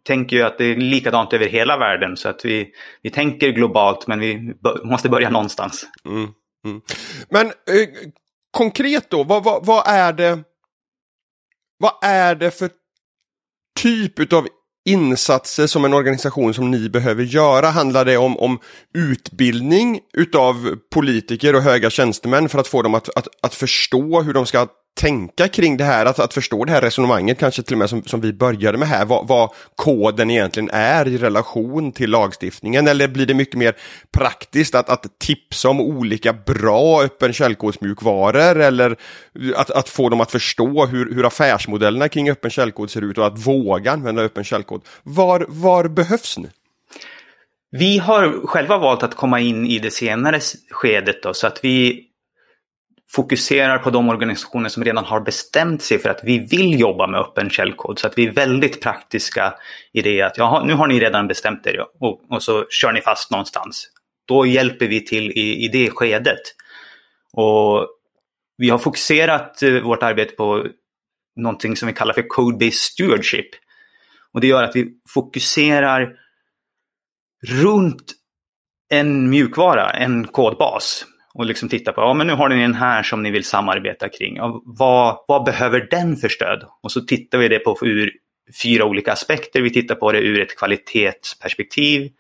tänker 0.03 0.35
ju 0.35 0.43
att 0.43 0.57
det 0.57 0.65
är 0.65 0.75
likadant 0.75 1.33
över 1.33 1.45
hela 1.45 1.77
världen 1.77 2.17
så 2.17 2.29
att 2.29 2.45
vi, 2.45 2.67
vi 3.01 3.09
tänker 3.09 3.49
globalt 3.49 4.07
men 4.07 4.19
vi 4.19 4.53
måste 4.83 5.09
börja 5.09 5.29
någonstans. 5.29 5.85
Mm, 6.05 6.27
mm. 6.65 6.81
Men 7.29 7.47
eh, 7.47 7.89
konkret 8.51 9.09
då, 9.09 9.23
vad, 9.23 9.43
vad, 9.43 9.65
vad 9.65 9.83
är 9.87 10.13
det 10.13 10.39
vad 11.79 11.93
är 12.01 12.35
det 12.35 12.51
för 12.51 12.69
typ 13.79 14.33
av 14.33 14.47
insatser 14.85 15.67
som 15.67 15.85
en 15.85 15.93
organisation 15.93 16.53
som 16.53 16.71
ni 16.71 16.89
behöver 16.89 17.23
göra? 17.23 17.67
Handlar 17.67 18.05
det 18.05 18.17
om, 18.17 18.37
om 18.37 18.59
utbildning 18.93 19.99
utav 20.13 20.75
politiker 20.93 21.55
och 21.55 21.61
höga 21.61 21.89
tjänstemän 21.89 22.49
för 22.49 22.59
att 22.59 22.67
få 22.67 22.81
dem 22.81 22.95
att, 22.95 23.09
att, 23.17 23.27
att 23.41 23.55
förstå 23.55 24.21
hur 24.21 24.33
de 24.33 24.45
ska 24.45 24.67
tänka 24.95 25.47
kring 25.47 25.77
det 25.77 25.83
här, 25.83 26.05
att, 26.05 26.19
att 26.19 26.33
förstå 26.33 26.65
det 26.65 26.71
här 26.71 26.81
resonemanget 26.81 27.39
kanske 27.39 27.61
till 27.61 27.73
och 27.73 27.77
med 27.77 27.89
som, 27.89 28.03
som 28.03 28.21
vi 28.21 28.33
började 28.33 28.77
med 28.77 28.87
här, 28.87 29.05
vad, 29.05 29.27
vad, 29.27 29.49
koden 29.75 30.29
egentligen 30.29 30.69
är 30.73 31.07
i 31.07 31.17
relation 31.17 31.91
till 31.91 32.09
lagstiftningen 32.09 32.87
eller 32.87 33.07
blir 33.07 33.25
det 33.25 33.33
mycket 33.33 33.55
mer 33.55 33.75
praktiskt 34.11 34.75
att, 34.75 34.89
att 34.89 35.19
tipsa 35.19 35.69
om 35.69 35.81
olika 35.81 36.33
bra 36.33 37.03
öppen 37.03 37.33
källkodsmjukvaror 37.33 38.59
eller 38.59 38.95
att, 39.55 39.71
att 39.71 39.89
få 39.89 40.09
dem 40.09 40.21
att 40.21 40.31
förstå 40.31 40.85
hur, 40.85 41.15
hur 41.15 41.25
affärsmodellerna 41.25 42.09
kring 42.09 42.29
öppen 42.29 42.51
källkod 42.51 42.91
ser 42.91 43.01
ut 43.01 43.17
och 43.17 43.27
att 43.27 43.47
våga 43.47 43.91
använda 43.91 44.21
öppen 44.21 44.43
källkod. 44.43 44.81
Var, 45.03 45.45
var 45.49 45.87
behövs 45.87 46.37
ni? 46.37 46.49
Vi 47.71 47.97
har 47.97 48.47
själva 48.47 48.77
valt 48.77 49.03
att 49.03 49.15
komma 49.15 49.39
in 49.39 49.65
i 49.65 49.79
det 49.79 49.91
senare 49.91 50.39
skedet 50.71 51.23
då, 51.23 51.33
så 51.33 51.47
att 51.47 51.59
vi 51.63 52.07
fokuserar 53.15 53.77
på 53.77 53.89
de 53.89 54.09
organisationer 54.09 54.69
som 54.69 54.83
redan 54.83 55.05
har 55.05 55.19
bestämt 55.19 55.81
sig 55.81 55.99
för 55.99 56.09
att 56.09 56.23
vi 56.23 56.39
vill 56.39 56.79
jobba 56.79 57.07
med 57.07 57.19
öppen 57.19 57.49
källkod. 57.49 57.99
Så 57.99 58.07
att 58.07 58.17
vi 58.17 58.27
är 58.27 58.31
väldigt 58.31 58.81
praktiska 58.81 59.53
i 59.93 60.01
det 60.01 60.21
att 60.21 60.37
jaha, 60.37 60.63
nu 60.63 60.73
har 60.73 60.87
ni 60.87 60.99
redan 60.99 61.27
bestämt 61.27 61.67
er 61.67 61.85
och, 61.99 62.21
och 62.29 62.43
så 62.43 62.65
kör 62.69 62.91
ni 62.91 63.01
fast 63.01 63.31
någonstans. 63.31 63.89
då 64.25 64.45
hjälper 64.45 64.87
vi 64.87 65.05
till 65.05 65.31
i, 65.31 65.65
i 65.65 65.67
det 65.67 65.89
skedet. 65.89 66.41
Och 67.33 67.87
vi 68.57 68.69
har 68.69 68.77
fokuserat 68.77 69.63
eh, 69.63 69.73
vårt 69.73 70.03
arbete 70.03 70.35
på 70.35 70.67
någonting 71.35 71.75
som 71.75 71.87
vi 71.87 71.93
kallar 71.93 72.13
för 72.13 72.21
Code-Based 72.21 72.71
Stewardship. 72.71 73.49
Och 74.33 74.41
det 74.41 74.47
gör 74.47 74.63
att 74.63 74.75
vi 74.75 74.89
fokuserar 75.09 76.15
runt 77.47 78.13
en 78.89 79.29
mjukvara, 79.29 79.89
en 79.89 80.27
kodbas. 80.27 81.05
Och 81.33 81.45
liksom 81.45 81.69
titta 81.69 81.91
på, 81.91 82.01
ja 82.01 82.13
men 82.13 82.27
nu 82.27 82.33
har 82.33 82.49
ni 82.49 82.61
den 82.61 82.73
här 82.73 83.03
som 83.03 83.23
ni 83.23 83.31
vill 83.31 83.43
samarbeta 83.43 84.09
kring. 84.09 84.35
Ja, 84.35 84.61
vad, 84.65 85.17
vad 85.27 85.43
behöver 85.43 85.87
den 85.91 86.15
för 86.15 86.29
stöd? 86.29 86.63
Och 86.83 86.91
så 86.91 87.01
tittar 87.01 87.37
vi 87.37 87.47
det 87.47 87.59
på 87.59 87.77
ur 87.81 88.11
fyra 88.63 88.85
olika 88.85 89.11
aspekter. 89.11 89.61
Vi 89.61 89.73
tittar 89.73 89.95
på 89.95 90.11
det 90.11 90.19
ur 90.19 90.41
ett 90.41 90.57
kvalitetsperspektiv. 90.57 92.11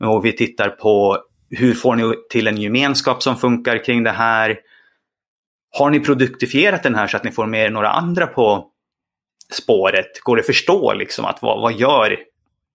Och 0.00 0.24
vi 0.24 0.32
tittar 0.32 0.68
på 0.68 1.18
hur 1.50 1.74
får 1.74 1.96
ni 1.96 2.14
till 2.30 2.46
en 2.46 2.56
gemenskap 2.56 3.22
som 3.22 3.36
funkar 3.36 3.84
kring 3.84 4.02
det 4.02 4.10
här? 4.10 4.58
Har 5.78 5.90
ni 5.90 6.00
produktifierat 6.00 6.82
den 6.82 6.94
här 6.94 7.06
så 7.06 7.16
att 7.16 7.24
ni 7.24 7.30
får 7.30 7.46
med 7.46 7.72
några 7.72 7.88
andra 7.88 8.26
på 8.26 8.70
spåret? 9.52 10.20
Går 10.20 10.36
det 10.36 10.40
att 10.40 10.46
förstå 10.46 10.92
liksom 10.92 11.24
att 11.24 11.42
vad, 11.42 11.60
vad 11.60 11.72
gör 11.72 12.18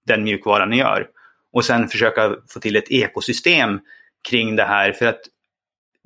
den 0.08 0.24
mjukvaran 0.24 0.70
ni 0.70 0.78
gör? 0.78 1.08
Och 1.54 1.66
sen 1.66 1.88
försöka 1.88 2.36
få 2.50 2.60
till 2.60 2.76
ett 2.76 2.92
ekosystem 2.92 3.80
kring 4.30 4.56
det 4.56 4.64
här 4.64 4.92
för 4.92 5.06
att 5.06 5.20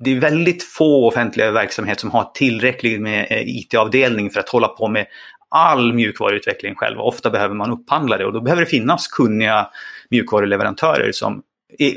det 0.04 0.10
är 0.10 0.20
väldigt 0.20 0.62
få 0.62 1.08
offentliga 1.08 1.50
verksamheter 1.50 2.00
som 2.00 2.10
har 2.10 2.30
tillräckligt 2.34 3.00
med 3.00 3.26
eh, 3.30 3.42
IT-avdelning 3.46 4.30
för 4.30 4.40
att 4.40 4.48
hålla 4.48 4.68
på 4.68 4.88
med 4.88 5.06
all 5.48 5.92
mjukvaruutveckling 5.92 6.74
själv. 6.74 7.00
Ofta 7.00 7.30
behöver 7.30 7.54
man 7.54 7.70
upphandla 7.70 8.16
det 8.16 8.24
och 8.26 8.32
då 8.32 8.40
behöver 8.40 8.62
det 8.62 8.70
finnas 8.70 9.06
kunniga 9.06 9.68
mjukvaruleverantörer 10.10 11.12
som 11.12 11.42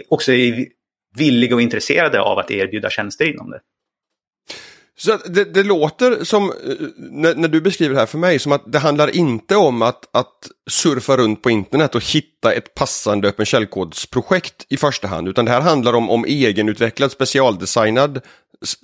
också 0.09 0.33
är 0.33 0.65
villiga 1.17 1.55
och 1.55 1.61
intresserade 1.61 2.21
av 2.21 2.39
att 2.39 2.51
erbjuda 2.51 2.89
tjänster 2.89 3.33
inom 3.33 3.49
det. 3.49 3.59
Så 4.99 5.17
det, 5.25 5.43
det, 5.43 5.63
låter 5.63 6.23
som, 6.23 6.43
eh, 6.43 6.75
när, 6.97 7.35
när, 7.35 7.47
du 7.47 7.61
beskriver 7.61 7.93
det 7.93 7.99
här 7.99 8.07
för 8.07 8.17
mig, 8.17 8.39
som 8.39 8.51
att 8.51 8.71
det 8.71 8.79
handlar 8.79 9.15
inte 9.15 9.55
om 9.55 9.81
att, 9.81 10.09
att 10.11 10.49
surfa 10.69 11.17
runt 11.17 11.41
på 11.41 11.49
internet 11.49 11.95
och 11.95 12.03
hitta 12.03 12.53
ett 12.53 12.73
passande 12.73 13.27
öppen 13.27 13.45
källkodsprojekt 13.45 14.65
i 14.69 14.77
första 14.77 15.07
hand, 15.07 15.27
utan 15.27 15.45
det 15.45 15.51
här 15.51 15.61
handlar 15.61 15.93
om, 15.93 16.09
om 16.09 16.25
egenutvecklad 16.25 17.11
specialdesignad 17.11 18.21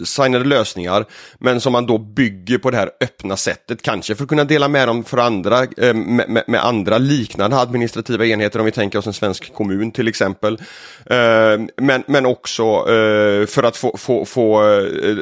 signade 0.06 0.46
lösningar, 0.46 1.06
men 1.40 1.62
som 1.62 1.72
man 1.72 1.86
då 1.86 1.98
bygger 1.98 2.58
på 2.58 2.72
det 2.72 2.78
här 2.78 2.92
öppna 3.02 3.38
sättet, 3.38 3.82
kanske 3.82 4.16
för 4.16 4.24
att 4.24 4.30
kunna 4.30 4.44
dela 4.44 4.68
med 4.68 4.88
dem 4.88 5.04
för 5.04 5.18
andra, 5.18 5.64
eh, 5.64 5.94
med, 5.94 6.30
med, 6.30 6.44
med, 6.48 6.66
andra 6.66 6.98
liknande 6.98 7.58
administrativa 7.58 8.26
enheter, 8.26 8.60
om 8.60 8.66
vi 8.66 8.72
tänker 8.72 9.00
oss 9.00 9.08
en 9.08 9.14
svensk 9.14 9.54
kommun 9.54 9.92
till 9.92 10.08
exempel. 10.08 10.54
Eh, 11.06 11.62
men, 11.78 12.04
men 12.08 12.26
också 12.26 12.64
eh, 12.64 13.46
för 13.46 13.64
att 13.64 13.78
få, 13.78 13.98
få, 13.98 14.26
få 14.26 14.62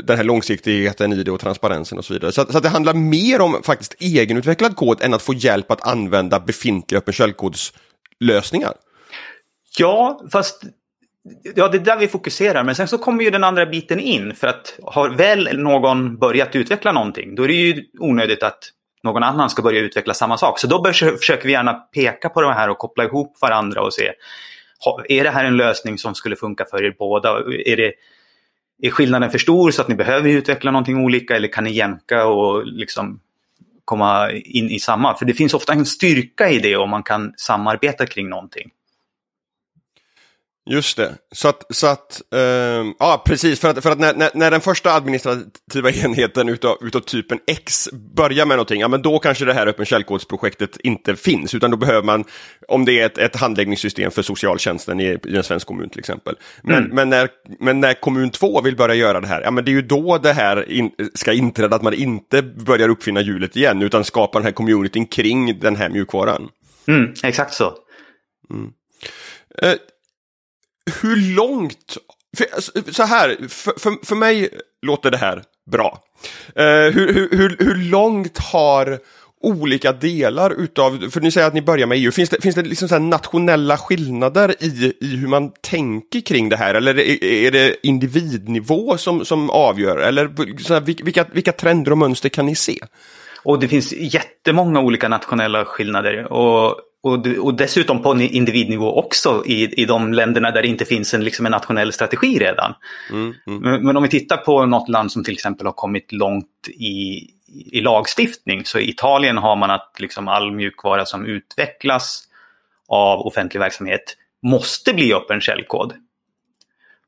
den 0.04 0.18
här 0.18 0.24
långsiktigheten 0.24 1.14
i 1.14 1.24
det 1.24 1.32
och 1.32 1.40
transparensen 1.40 1.98
och 1.98 2.06
så 2.06 2.14
vidare. 2.14 2.32
Så, 2.32 2.42
att, 2.42 2.52
så 2.52 2.58
att 2.58 2.64
det 2.64 2.70
handlar 2.70 2.94
mer 2.94 3.42
om 3.42 3.64
faktiskt 3.64 3.96
egenutvecklad 4.00 4.76
kod 4.76 5.02
än 5.02 5.14
att 5.14 5.22
få 5.22 5.34
hjälp 5.34 5.72
att 5.72 5.88
använda 5.88 6.40
befintliga 6.40 7.00
öppen 7.00 7.14
källkodslösningar. 7.14 8.74
Ja, 9.78 10.22
fast 10.32 10.64
Ja, 11.56 11.68
det 11.68 11.78
är 11.78 11.80
där 11.80 11.98
vi 11.98 12.08
fokuserar. 12.08 12.64
Men 12.64 12.76
sen 12.76 12.88
så 12.88 12.98
kommer 12.98 13.24
ju 13.24 13.30
den 13.30 13.44
andra 13.44 13.66
biten 13.66 14.00
in. 14.00 14.36
För 14.36 14.48
att 14.48 14.80
har 14.84 15.10
väl 15.10 15.58
någon 15.58 16.18
börjat 16.18 16.56
utveckla 16.56 16.92
någonting, 16.92 17.36
då 17.36 17.44
är 17.44 17.48
det 17.48 17.54
ju 17.54 17.84
onödigt 18.00 18.44
att 18.44 18.60
någon 19.04 19.24
annan 19.24 19.50
ska 19.50 19.62
börja 19.62 19.80
utveckla 19.80 20.14
samma 20.14 20.38
sak. 20.38 20.60
Så 20.60 20.68
då 20.68 20.84
försöker 20.84 21.46
vi 21.46 21.52
gärna 21.52 21.74
peka 21.74 22.30
på 22.30 22.42
de 22.42 22.54
här 22.54 22.70
och 22.70 22.78
koppla 22.78 23.04
ihop 23.04 23.38
varandra 23.42 23.82
och 23.82 23.94
se. 23.94 24.12
Är 25.10 25.24
det 25.24 25.30
här 25.30 25.46
en 25.46 25.58
lösning 25.58 25.98
som 25.98 26.16
skulle 26.16 26.36
funka 26.36 26.66
för 26.66 26.84
er 26.84 26.96
båda? 27.00 27.30
Är, 27.66 27.78
det, 27.78 27.94
är 28.82 28.90
skillnaden 28.90 29.32
för 29.32 29.38
stor 29.38 29.72
så 29.72 29.82
att 29.82 29.88
ni 29.88 29.96
behöver 29.96 30.30
utveckla 30.30 30.72
någonting 30.72 31.06
olika 31.06 31.36
eller 31.36 31.48
kan 31.48 31.64
ni 31.64 31.72
jämka 31.72 32.26
och 32.26 32.66
liksom 32.66 33.20
komma 33.86 34.32
in 34.32 34.70
i 34.70 34.80
samma? 34.80 35.18
För 35.18 35.26
det 35.26 35.34
finns 35.34 35.54
ofta 35.54 35.74
en 35.74 35.86
styrka 35.86 36.50
i 36.50 36.60
det 36.60 36.76
om 36.76 36.90
man 36.90 37.04
kan 37.04 37.34
samarbeta 37.38 38.06
kring 38.06 38.30
någonting. 38.30 38.72
Just 40.70 40.98
det, 40.98 41.16
så 41.32 41.48
att, 41.48 41.64
så 41.70 41.88
att 41.88 42.22
uh, 42.36 42.94
ja 43.00 43.24
precis, 43.26 43.60
för 43.60 43.70
att, 43.70 43.84
för 43.84 43.92
att 43.92 44.00
när, 44.00 44.14
när, 44.14 44.30
när, 44.34 44.52
den 44.52 44.62
första 44.62 44.94
administrativa 44.94 45.92
enheten 46.04 46.50
utav, 46.50 46.78
utav 46.82 47.00
typen 47.00 47.40
X 47.48 47.90
börjar 48.16 48.46
med 48.46 48.58
någonting, 48.58 48.82
ja 48.82 48.88
men 48.88 49.02
då 49.02 49.20
kanske 49.20 49.46
det 49.46 49.54
här 49.54 49.68
öppen 49.68 49.86
källkodsprojektet 49.86 50.78
inte 50.78 51.16
finns, 51.16 51.56
utan 51.56 51.72
då 51.72 51.78
behöver 51.78 52.04
man, 52.04 52.24
om 52.68 52.86
det 52.86 53.00
är 53.00 53.06
ett, 53.06 53.18
ett 53.18 53.36
handläggningssystem 53.36 54.12
för 54.12 54.22
socialtjänsten 54.22 55.00
i, 55.00 55.18
i 55.26 55.36
en 55.36 55.44
svensk 55.44 55.68
kommun 55.68 55.90
till 55.90 56.00
exempel. 56.00 56.36
Men, 56.64 56.78
mm. 56.78 56.96
men, 56.96 57.10
när, 57.10 57.30
men 57.60 57.80
när 57.80 57.94
kommun 57.94 58.30
två 58.30 58.62
vill 58.62 58.76
börja 58.76 58.96
göra 58.96 59.22
det 59.22 59.28
här, 59.28 59.42
ja 59.42 59.52
men 59.52 59.66
det 59.66 59.72
är 59.72 59.74
ju 59.74 59.82
då 59.82 60.18
det 60.18 60.34
här 60.34 60.72
in, 60.72 60.92
ska 61.14 61.34
inträda, 61.34 61.76
att 61.76 61.82
man 61.82 61.94
inte 61.94 62.42
börjar 62.42 62.90
uppfinna 62.90 63.22
hjulet 63.22 63.56
igen, 63.56 63.82
utan 63.82 64.04
skapar 64.04 64.40
den 64.40 64.46
här 64.46 64.54
communityn 64.54 65.06
kring 65.06 65.60
den 65.60 65.76
här 65.76 65.90
mjukvaran. 65.90 66.50
Mm, 66.88 67.14
exakt 67.24 67.54
så. 67.54 67.74
Mm. 68.50 68.72
Hur 71.02 71.36
långt, 71.36 71.98
för, 72.38 72.46
alltså, 72.56 72.72
så 72.92 73.04
här, 73.04 73.38
för, 73.50 73.80
för, 73.80 74.06
för 74.06 74.16
mig 74.16 74.50
låter 74.82 75.12
det 75.12 75.18
här 75.18 75.44
bra. 75.72 76.04
Eh, 76.56 76.94
hur, 76.94 77.30
hur, 77.32 77.56
hur, 77.60 77.76
långt 77.76 78.38
har 78.38 79.00
olika 79.44 79.92
delar 79.92 80.52
utav, 80.52 81.10
för 81.10 81.22
ni 81.22 81.32
säger 81.32 81.48
att 81.48 81.54
ni 81.54 81.62
börjar 81.62 81.88
med 81.88 81.98
EU, 81.98 82.12
finns 82.12 82.30
det, 82.30 82.42
finns 82.42 82.56
det 82.56 82.62
liksom 82.62 82.88
så 82.88 83.00
nationella 83.00 83.78
skillnader 83.78 84.56
i, 84.60 84.94
i 85.02 85.16
hur 85.16 85.28
man 85.28 85.52
tänker 85.62 86.22
kring 86.22 86.50
det 86.50 86.58
här? 86.58 86.76
Eller 86.76 87.00
är, 87.00 87.24
är 87.24 87.52
det 87.52 87.88
individnivå 87.88 88.98
som, 88.98 89.26
som 89.26 89.50
avgör? 89.50 89.98
Eller 89.98 90.58
så 90.64 90.74
här, 90.74 90.82
vilka, 90.82 91.26
vilka 91.34 91.52
trender 91.52 91.92
och 91.92 91.98
mönster 91.98 92.30
kan 92.30 92.46
ni 92.46 92.56
se? 92.56 92.80
Och 93.44 93.60
det 93.60 93.68
finns 93.68 93.94
jättemånga 93.94 94.80
olika 94.80 95.08
nationella 95.08 95.66
skillnader. 95.66 96.34
Och 96.34 96.76
och, 97.04 97.28
och 97.40 97.54
dessutom 97.54 98.02
på 98.02 98.20
individnivå 98.22 99.00
också 99.00 99.44
i, 99.46 99.82
i 99.82 99.86
de 99.86 100.14
länderna 100.14 100.52
där 100.52 100.62
det 100.62 100.68
inte 100.68 100.86
finns 100.86 101.14
en, 101.14 101.24
liksom 101.24 101.46
en 101.46 101.52
nationell 101.52 101.94
strategi 101.94 102.40
redan. 102.40 102.74
Mm, 103.10 103.34
mm. 103.48 103.60
Men, 103.62 103.86
men, 103.86 103.98
om 103.98 104.04
vi 104.04 104.10
tittar 104.10 104.38
på 104.38 104.66
något 104.66 104.90
land 104.90 105.12
som 105.12 105.24
till 105.24 105.34
exempel 105.34 105.68
har 105.68 105.74
kommit 105.74 106.12
långt 106.12 106.68
i, 106.68 107.28
i 107.72 107.82
lagstiftning, 107.82 108.66
så 108.66 108.80
i 108.80 108.90
Italien 108.90 109.38
har 109.38 109.56
man 109.56 109.72
att 109.72 109.96
liksom 110.00 110.28
all 110.28 110.52
mjukvara 110.52 111.06
som 111.06 111.26
utvecklas 111.26 112.24
av 112.88 113.20
offentlig 113.20 113.60
verksamhet 113.60 114.18
måste 114.44 114.94
bli 114.94 115.14
öppen 115.14 115.42
källkod. 115.42 115.94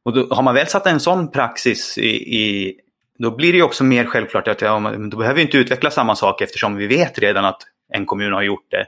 Och 0.04 0.14
då, 0.14 0.36
har 0.36 0.44
man 0.44 0.56
väl 0.56 0.68
satt 0.68 0.88
en 0.88 1.00
sån 1.00 1.32
praxis 1.32 1.98
i, 1.98 2.38
i 2.40 2.76
då 3.20 3.32
blir 3.32 3.54
det 3.54 3.62
också 3.62 3.84
mer 3.84 4.06
självklart 4.06 4.48
att 4.48 4.62
ja, 4.62 4.94
då 5.12 5.18
behöver 5.18 5.36
vi 5.36 5.42
inte 5.42 5.58
utveckla 5.58 5.92
samma 5.92 6.16
sak 6.16 6.42
eftersom 6.42 6.76
vi 6.76 6.88
vet 6.88 7.20
redan 7.20 7.46
att 7.46 7.62
en 7.90 8.06
kommun 8.06 8.34
har 8.34 8.42
gjort 8.42 8.72
det. 8.72 8.86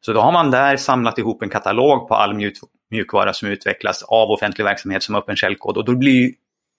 Så 0.00 0.12
då 0.12 0.20
har 0.20 0.32
man 0.32 0.50
där 0.50 0.76
samlat 0.76 1.18
ihop 1.18 1.42
en 1.42 1.50
katalog 1.50 2.08
på 2.08 2.14
all 2.14 2.34
mjukvara 2.90 3.32
som 3.32 3.48
utvecklas 3.48 4.02
av 4.02 4.30
offentlig 4.30 4.64
verksamhet 4.64 5.02
som 5.02 5.14
öppen 5.14 5.36
källkod. 5.36 5.76
Och 5.76 5.84
då 5.84 5.96
blir 5.96 6.28
det 6.28 6.34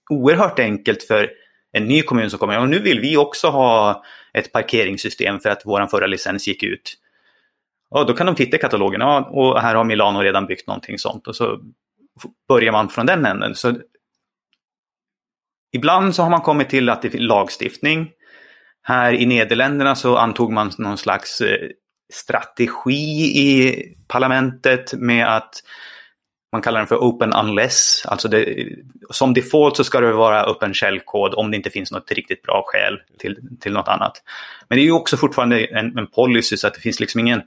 oerhört 0.09 0.59
enkelt 0.59 1.03
för 1.03 1.29
en 1.71 1.85
ny 1.85 2.01
kommun 2.01 2.29
som 2.29 2.39
kommer, 2.39 2.59
och 2.59 2.69
nu 2.69 2.79
vill 2.79 2.99
vi 2.99 3.17
också 3.17 3.47
ha 3.47 4.03
ett 4.33 4.51
parkeringssystem 4.51 5.39
för 5.39 5.49
att 5.49 5.61
vår 5.65 5.87
förra 5.87 6.07
licens 6.07 6.47
gick 6.47 6.63
ut. 6.63 6.95
Och 7.89 8.05
då 8.05 8.13
kan 8.13 8.25
de 8.25 8.35
titta 8.35 8.57
i 8.57 8.59
katalogen, 8.59 9.01
ja, 9.01 9.29
och 9.31 9.61
här 9.61 9.75
har 9.75 9.83
Milano 9.83 10.19
redan 10.19 10.45
byggt 10.45 10.67
någonting 10.67 10.99
sånt. 10.99 11.27
Och 11.27 11.35
så 11.35 11.59
börjar 12.47 12.71
man 12.71 12.89
från 12.89 13.05
den 13.05 13.25
änden. 13.25 13.55
Så 13.55 13.73
ibland 15.71 16.15
så 16.15 16.23
har 16.23 16.29
man 16.29 16.41
kommit 16.41 16.69
till 16.69 16.89
att 16.89 17.01
det 17.01 17.13
är 17.13 17.19
lagstiftning. 17.19 18.11
Här 18.81 19.13
i 19.13 19.25
Nederländerna 19.25 19.95
så 19.95 20.17
antog 20.17 20.51
man 20.51 20.71
någon 20.77 20.97
slags 20.97 21.41
eh, 21.41 21.69
strategi 22.09 23.39
i 23.39 23.83
parlamentet 24.07 24.93
med 24.93 25.35
att 25.35 25.63
man 26.51 26.61
kallar 26.61 26.79
den 26.79 26.87
för 26.87 26.95
open 26.95 27.33
unless. 27.33 28.05
Alltså 28.05 28.27
det, 28.27 28.67
som 29.09 29.33
default 29.33 29.77
så 29.77 29.83
ska 29.83 29.99
det 29.99 30.11
vara 30.11 30.43
öppen 30.43 30.73
källkod 30.73 31.33
om 31.33 31.51
det 31.51 31.57
inte 31.57 31.69
finns 31.69 31.91
något 31.91 32.11
riktigt 32.11 32.41
bra 32.41 32.63
skäl 32.67 32.99
till, 33.19 33.37
till 33.59 33.73
något 33.73 33.87
annat. 33.87 34.23
Men 34.67 34.75
det 34.75 34.81
är 34.81 34.85
ju 34.85 34.91
också 34.91 35.17
fortfarande 35.17 35.65
en, 35.65 35.97
en 35.97 36.07
policy 36.07 36.57
så 36.57 36.67
att 36.67 36.73
det 36.73 36.79
finns 36.79 36.99
liksom 36.99 37.19
ingen, 37.19 37.41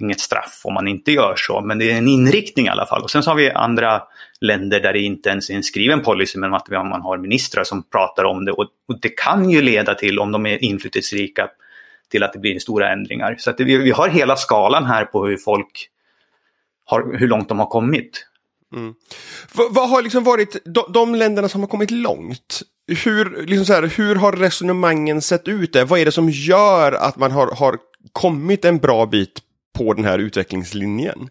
inget 0.00 0.20
straff 0.20 0.60
om 0.64 0.74
man 0.74 0.88
inte 0.88 1.12
gör 1.12 1.34
så. 1.36 1.60
Men 1.60 1.78
det 1.78 1.92
är 1.92 1.98
en 1.98 2.08
inriktning 2.08 2.66
i 2.66 2.68
alla 2.68 2.86
fall. 2.86 3.02
Och 3.02 3.10
sen 3.10 3.22
så 3.22 3.30
har 3.30 3.36
vi 3.36 3.50
andra 3.50 4.02
länder 4.40 4.80
där 4.80 4.92
det 4.92 5.00
inte 5.00 5.28
ens 5.28 5.50
är 5.50 5.54
en 5.54 5.62
skriven 5.62 6.02
policy 6.02 6.38
men 6.38 6.54
att 6.54 6.68
man 6.70 7.02
har 7.02 7.18
ministrar 7.18 7.64
som 7.64 7.82
pratar 7.82 8.24
om 8.24 8.44
det. 8.44 8.52
Och, 8.52 8.66
och 8.88 9.00
det 9.00 9.08
kan 9.08 9.50
ju 9.50 9.62
leda 9.62 9.94
till, 9.94 10.18
om 10.18 10.32
de 10.32 10.46
är 10.46 10.64
inflytelserika, 10.64 11.48
till 12.10 12.22
att 12.22 12.32
det 12.32 12.38
blir 12.38 12.58
stora 12.58 12.92
ändringar. 12.92 13.36
Så 13.38 13.50
att 13.50 13.60
vi, 13.60 13.76
vi 13.76 13.90
har 13.90 14.08
hela 14.08 14.36
skalan 14.36 14.84
här 14.84 15.04
på 15.04 15.26
hur 15.26 15.36
folk 15.36 15.88
har, 16.84 17.18
hur 17.18 17.28
långt 17.28 17.48
de 17.48 17.58
har 17.58 17.66
kommit. 17.66 18.26
Mm. 18.74 18.94
Vad 19.70 19.90
har 19.90 20.02
liksom 20.02 20.24
varit, 20.24 20.56
de, 20.64 20.92
de, 20.92 21.14
länderna 21.14 21.48
som 21.48 21.60
har 21.60 21.68
kommit 21.68 21.90
långt, 21.90 22.62
hur, 23.04 23.46
liksom 23.46 23.66
så 23.66 23.72
här, 23.72 23.82
hur 23.82 24.14
har 24.14 24.32
resonemangen 24.32 25.22
sett 25.22 25.48
ut 25.48 25.72
där? 25.72 25.84
Vad 25.84 26.00
är 26.00 26.04
det 26.04 26.12
som 26.12 26.30
gör 26.30 26.92
att 26.92 27.16
man 27.16 27.30
har, 27.30 27.46
har 27.46 27.78
kommit 28.12 28.64
en 28.64 28.78
bra 28.78 29.06
bit 29.06 29.40
på 29.78 29.94
den 29.94 30.04
här 30.04 30.18
utvecklingslinjen? 30.18 31.28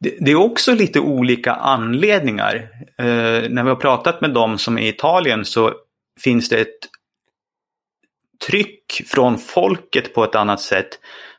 Det, 0.00 0.16
det 0.20 0.30
är 0.30 0.36
också 0.36 0.74
lite 0.74 1.00
olika 1.00 1.52
anledningar. 1.52 2.68
Eh, 2.98 3.50
när 3.50 3.62
vi 3.62 3.68
har 3.68 3.76
pratat 3.76 4.20
med 4.20 4.30
dem 4.30 4.58
som 4.58 4.78
är 4.78 4.82
i 4.82 4.88
Italien 4.88 5.44
så 5.44 5.74
finns 6.20 6.48
det 6.48 6.60
ett 6.60 6.88
tryck 8.46 9.02
från 9.06 9.38
folket 9.38 10.14
på 10.14 10.24
ett 10.24 10.34
annat 10.34 10.60
sätt 10.60 10.88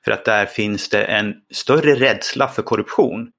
för 0.06 0.12
att 0.12 0.26
där 0.26 0.46
finns 0.46 0.90
det 0.90 1.04
en 1.04 1.36
större 1.52 1.96
rädsla 1.96 2.48
för 2.48 2.62
korruption. 2.62 3.32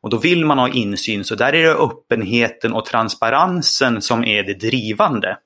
Och 0.00 0.10
då 0.10 0.16
vill 0.16 0.44
man 0.44 0.58
ha 0.58 0.68
insyn, 0.68 1.24
så 1.24 1.34
där 1.34 1.54
är 1.54 1.62
det 1.62 1.74
öppenheten 1.74 2.72
och 2.72 2.84
transparensen 2.84 4.02
som 4.02 4.24
är 4.24 4.42
det 4.42 4.54
drivande. 4.54 5.36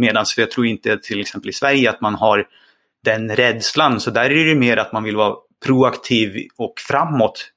Medan 0.00 0.24
jag 0.36 0.50
tror 0.50 0.66
inte 0.66 0.98
till 0.98 1.20
exempel 1.20 1.50
i 1.50 1.52
Sverige 1.52 1.90
att 1.90 2.00
man 2.00 2.14
har 2.14 2.46
den 3.04 3.36
rädslan, 3.36 4.00
så 4.00 4.10
där 4.10 4.30
är 4.30 4.46
det 4.46 4.54
mer 4.54 4.76
att 4.76 4.92
man 4.92 5.04
vill 5.04 5.16
vara 5.16 5.36
proaktiv 5.66 6.48
och 6.56 6.74
framåt 6.88 7.50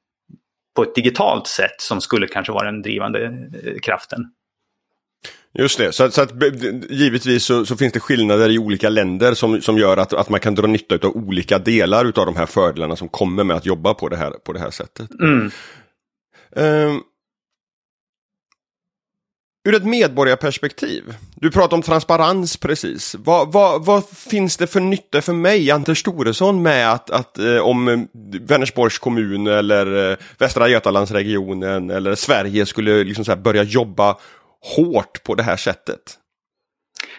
på 0.76 0.84
ett 0.84 0.96
digitalt 0.96 1.48
sätt 1.48 1.82
som 1.82 2.02
skulle 2.02 2.28
kanske 2.28 2.54
vara 2.54 2.66
den 2.66 2.82
drivande 2.82 3.26
eh, 3.26 3.80
kraften. 3.84 4.32
Just 5.58 5.78
det, 5.78 5.92
så, 5.92 6.12
så 6.12 6.22
att 6.22 6.32
givetvis 6.90 7.44
så, 7.44 7.66
så, 7.66 7.78
finns 7.78 7.94
det 7.94 8.00
skillnader 8.00 8.50
i 8.50 8.60
olika 8.60 8.90
länder 8.90 9.34
som, 9.34 9.62
som 9.62 9.78
gör 9.78 9.98
att, 9.98 10.14
att 10.14 10.30
man 10.30 10.40
kan 10.40 10.56
dra 10.56 10.68
nytta 10.68 11.08
av 11.08 11.16
olika 11.16 11.60
delar 11.60 12.06
av 12.06 12.26
de 12.26 12.36
här 12.36 12.46
fördelarna 12.46 12.96
som 12.96 13.10
kommer 13.10 13.44
med 13.44 13.58
att 13.58 13.66
jobba 13.66 13.94
på 13.94 14.10
det 14.10 14.18
här, 14.18 14.32
på 14.32 14.54
det 14.54 14.60
här 14.60 14.72
sättet. 14.72 15.10
Mm. 15.20 15.52
Um, 16.56 17.02
ur 19.68 19.76
ett 19.76 19.86
medborgarperspektiv, 19.86 21.04
du 21.36 21.52
pratar 21.52 21.78
om 21.78 21.84
transparens 21.84 22.58
precis. 22.58 23.16
Vad, 23.20 23.52
vad, 23.52 23.86
vad, 23.86 24.10
finns 24.10 24.58
det 24.58 24.68
för 24.68 24.80
nytta 24.80 25.22
för 25.22 25.34
mig, 25.34 25.72
Anders 25.72 26.00
Storesson, 26.00 26.62
med 26.62 26.92
att, 26.92 27.10
att 27.10 27.40
eh, 27.40 27.58
om 27.58 28.08
Vänersborgs 28.42 29.00
kommun 29.00 29.48
eller 29.48 30.12
eh, 30.12 30.18
Västra 30.38 30.70
Götalandsregionen 30.70 31.90
eller 31.90 32.16
Sverige 32.16 32.66
skulle 32.66 33.04
liksom 33.04 33.42
börja 33.44 33.64
jobba 33.64 34.18
hårt 34.62 35.24
på 35.24 35.36
det 35.36 35.44
här 35.44 35.58
sättet? 35.58 36.02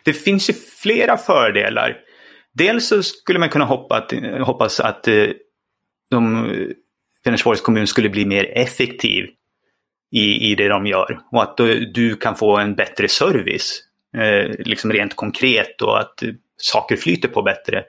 Det 0.04 0.12
finns 0.12 0.50
ju 0.50 0.54
flera 0.54 1.16
fördelar. 1.16 1.97
Dels 2.54 2.88
så 2.88 3.02
skulle 3.02 3.38
man 3.38 3.49
kunna 3.49 3.64
hoppas 3.64 4.80
att 4.80 5.09
eh, 5.09 5.26
de, 6.11 6.50
eh, 6.50 6.66
Vänersborgs 7.25 7.61
kommun 7.61 7.87
skulle 7.87 8.09
bli 8.09 8.26
mer 8.26 8.59
effektiv 8.59 9.25
i, 10.12 10.50
i 10.50 10.54
det 10.54 10.68
de 10.68 10.87
gör. 10.87 11.21
Och 11.33 11.42
att 11.42 11.57
du 11.95 12.16
kan 12.16 12.37
få 12.37 12.57
en 12.57 12.75
bättre 12.75 13.09
service, 13.09 13.83
eh, 14.16 14.50
liksom 14.59 14.92
rent 14.92 15.16
konkret 15.16 15.83
och 15.83 16.00
att 16.00 16.23
saker 16.57 16.97
flyter 16.97 17.28
på 17.28 17.42
bättre. 17.42 17.85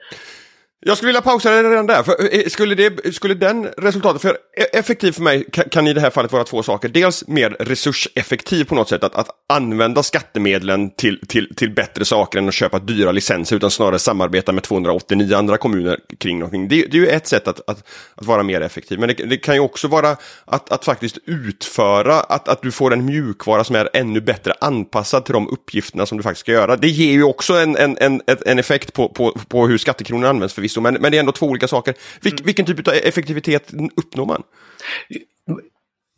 Jag 0.82 0.96
skulle 0.96 1.08
vilja 1.08 1.22
pausa 1.22 1.50
det 1.50 1.70
redan 1.70 1.86
där. 1.86 2.02
För 2.02 2.34
eh, 2.34 2.40
eh, 2.40 2.46
skulle, 2.46 2.74
det, 2.74 3.14
skulle 3.14 3.34
den 3.34 3.66
resultatet, 3.78 4.22
för 4.22 4.30
e-, 4.56 4.78
effektiv 4.78 5.12
för 5.12 5.22
mig 5.22 5.44
kan, 5.52 5.64
kan, 5.68 5.86
i 5.86 5.92
det 5.92 6.00
här 6.00 6.10
fallet 6.10 6.32
vara 6.32 6.44
två 6.44 6.62
saker. 6.62 6.88
Dels 6.88 7.28
mer 7.28 7.50
resurseffektiv 7.50 8.64
på 8.64 8.74
något 8.74 8.88
sätt, 8.88 9.04
att, 9.04 9.14
att 9.14 9.28
använda 9.48 10.02
skattemedlen 10.02 10.90
till, 10.90 11.20
till, 11.26 11.54
till 11.54 11.74
bättre 11.74 12.04
saker 12.04 12.38
än 12.38 12.48
att 12.48 12.54
köpa 12.54 12.78
dyra 12.78 13.12
licenser, 13.12 13.56
utan 13.56 13.70
snarare 13.70 13.98
samarbeta 13.98 14.52
med 14.52 14.62
289 14.62 15.36
andra 15.36 15.56
kommuner 15.56 15.98
kring 16.18 16.38
någonting. 16.38 16.68
Det, 16.68 16.76
det 16.76 16.96
är 16.96 17.00
ju 17.00 17.06
ett 17.06 17.26
sätt 17.26 17.48
att, 17.48 17.60
att, 17.70 17.84
att 18.14 18.26
vara 18.26 18.42
mer 18.42 18.60
effektiv, 18.60 18.98
men 18.98 19.08
det, 19.08 19.14
det, 19.14 19.36
kan 19.36 19.54
ju 19.54 19.60
också 19.60 19.88
vara 19.88 20.16
att, 20.44 20.72
att 20.72 20.84
faktiskt 20.84 21.18
utföra, 21.24 22.20
att, 22.20 22.48
att 22.48 22.62
du 22.62 22.72
får 22.72 22.92
en 22.92 23.04
mjukvara 23.04 23.64
som 23.64 23.76
är 23.76 23.88
ännu 23.92 24.20
bättre 24.20 24.54
anpassad 24.60 25.24
till 25.24 25.32
de 25.32 25.48
uppgifterna 25.48 26.06
som 26.06 26.18
du 26.18 26.22
faktiskt 26.22 26.40
ska 26.40 26.52
göra. 26.52 26.76
Det 26.76 26.88
ger 26.88 27.12
ju 27.12 27.22
också 27.22 27.54
en, 27.54 27.76
en, 27.76 27.96
en, 28.00 28.22
en 28.46 28.58
effekt 28.58 28.92
på, 28.92 29.08
på, 29.08 29.38
på 29.48 29.66
hur 29.66 29.78
skattekronor 29.78 30.28
används 30.28 30.54
för 30.54 30.62
förvisso, 30.70 30.80
men, 30.80 30.94
men 30.94 31.10
det 31.10 31.18
är 31.18 31.20
ändå 31.20 31.32
två 31.32 31.46
olika 31.46 31.68
saker. 31.68 31.94
Vil, 32.20 32.32
mm. 32.32 32.44
Vilken 32.44 32.66
typ 32.66 32.88
av 32.88 32.94
effektivitet 32.94 33.72
uppnår 33.96 34.26
man? 34.26 34.42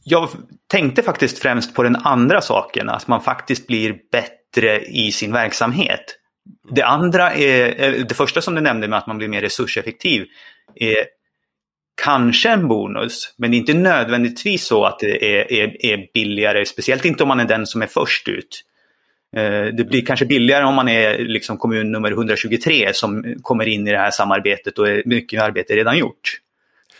Jag 0.05 0.29
tänkte 0.67 1.03
faktiskt 1.03 1.39
främst 1.39 1.75
på 1.75 1.83
den 1.83 1.97
andra 1.97 2.41
saken, 2.41 2.89
att 2.89 3.09
man 3.09 3.23
faktiskt 3.23 3.67
blir 3.67 3.99
bättre 4.13 4.81
i 4.81 5.13
sin 5.13 5.33
verksamhet. 5.33 6.19
Det 6.71 6.83
andra 6.83 7.33
är, 7.33 8.05
det 8.09 8.15
första 8.15 8.41
som 8.41 8.55
du 8.55 8.61
nämnde 8.61 8.89
med 8.89 8.99
att 8.99 9.07
man 9.07 9.19
blir 9.19 9.29
mer 9.29 9.41
resurseffektiv, 9.41 10.27
är 10.75 11.07
kanske 12.03 12.49
en 12.49 12.69
bonus, 12.69 13.35
men 13.39 13.51
det 13.51 13.57
är 13.57 13.59
inte 13.59 13.75
nödvändigtvis 13.75 14.65
så 14.65 14.85
att 14.85 14.99
det 14.99 15.41
är, 15.41 15.53
är, 15.53 15.87
är 15.87 16.07
billigare, 16.15 16.67
speciellt 16.67 17.05
inte 17.05 17.23
om 17.23 17.29
man 17.29 17.41
är 17.41 17.45
den 17.45 17.67
som 17.67 17.83
är 17.83 17.87
först 17.87 18.29
ut. 18.29 18.65
Eh, 19.37 19.65
det 19.65 19.85
blir 19.89 20.05
kanske 20.05 20.27
billigare 20.27 20.65
om 20.65 20.75
man 20.75 20.89
är 20.89 21.19
liksom 21.19 21.59
kommun 21.59 21.93
nummer 21.93 22.11
123 22.11 22.95
som 22.95 23.35
kommer 23.43 23.69
in 23.69 23.89
i 23.89 23.91
det 23.91 23.99
här 23.99 24.11
samarbetet 24.11 24.79
och 24.79 24.87
mycket 25.05 25.43
arbete 25.43 25.77
redan 25.77 25.99
gjort. 25.99 26.39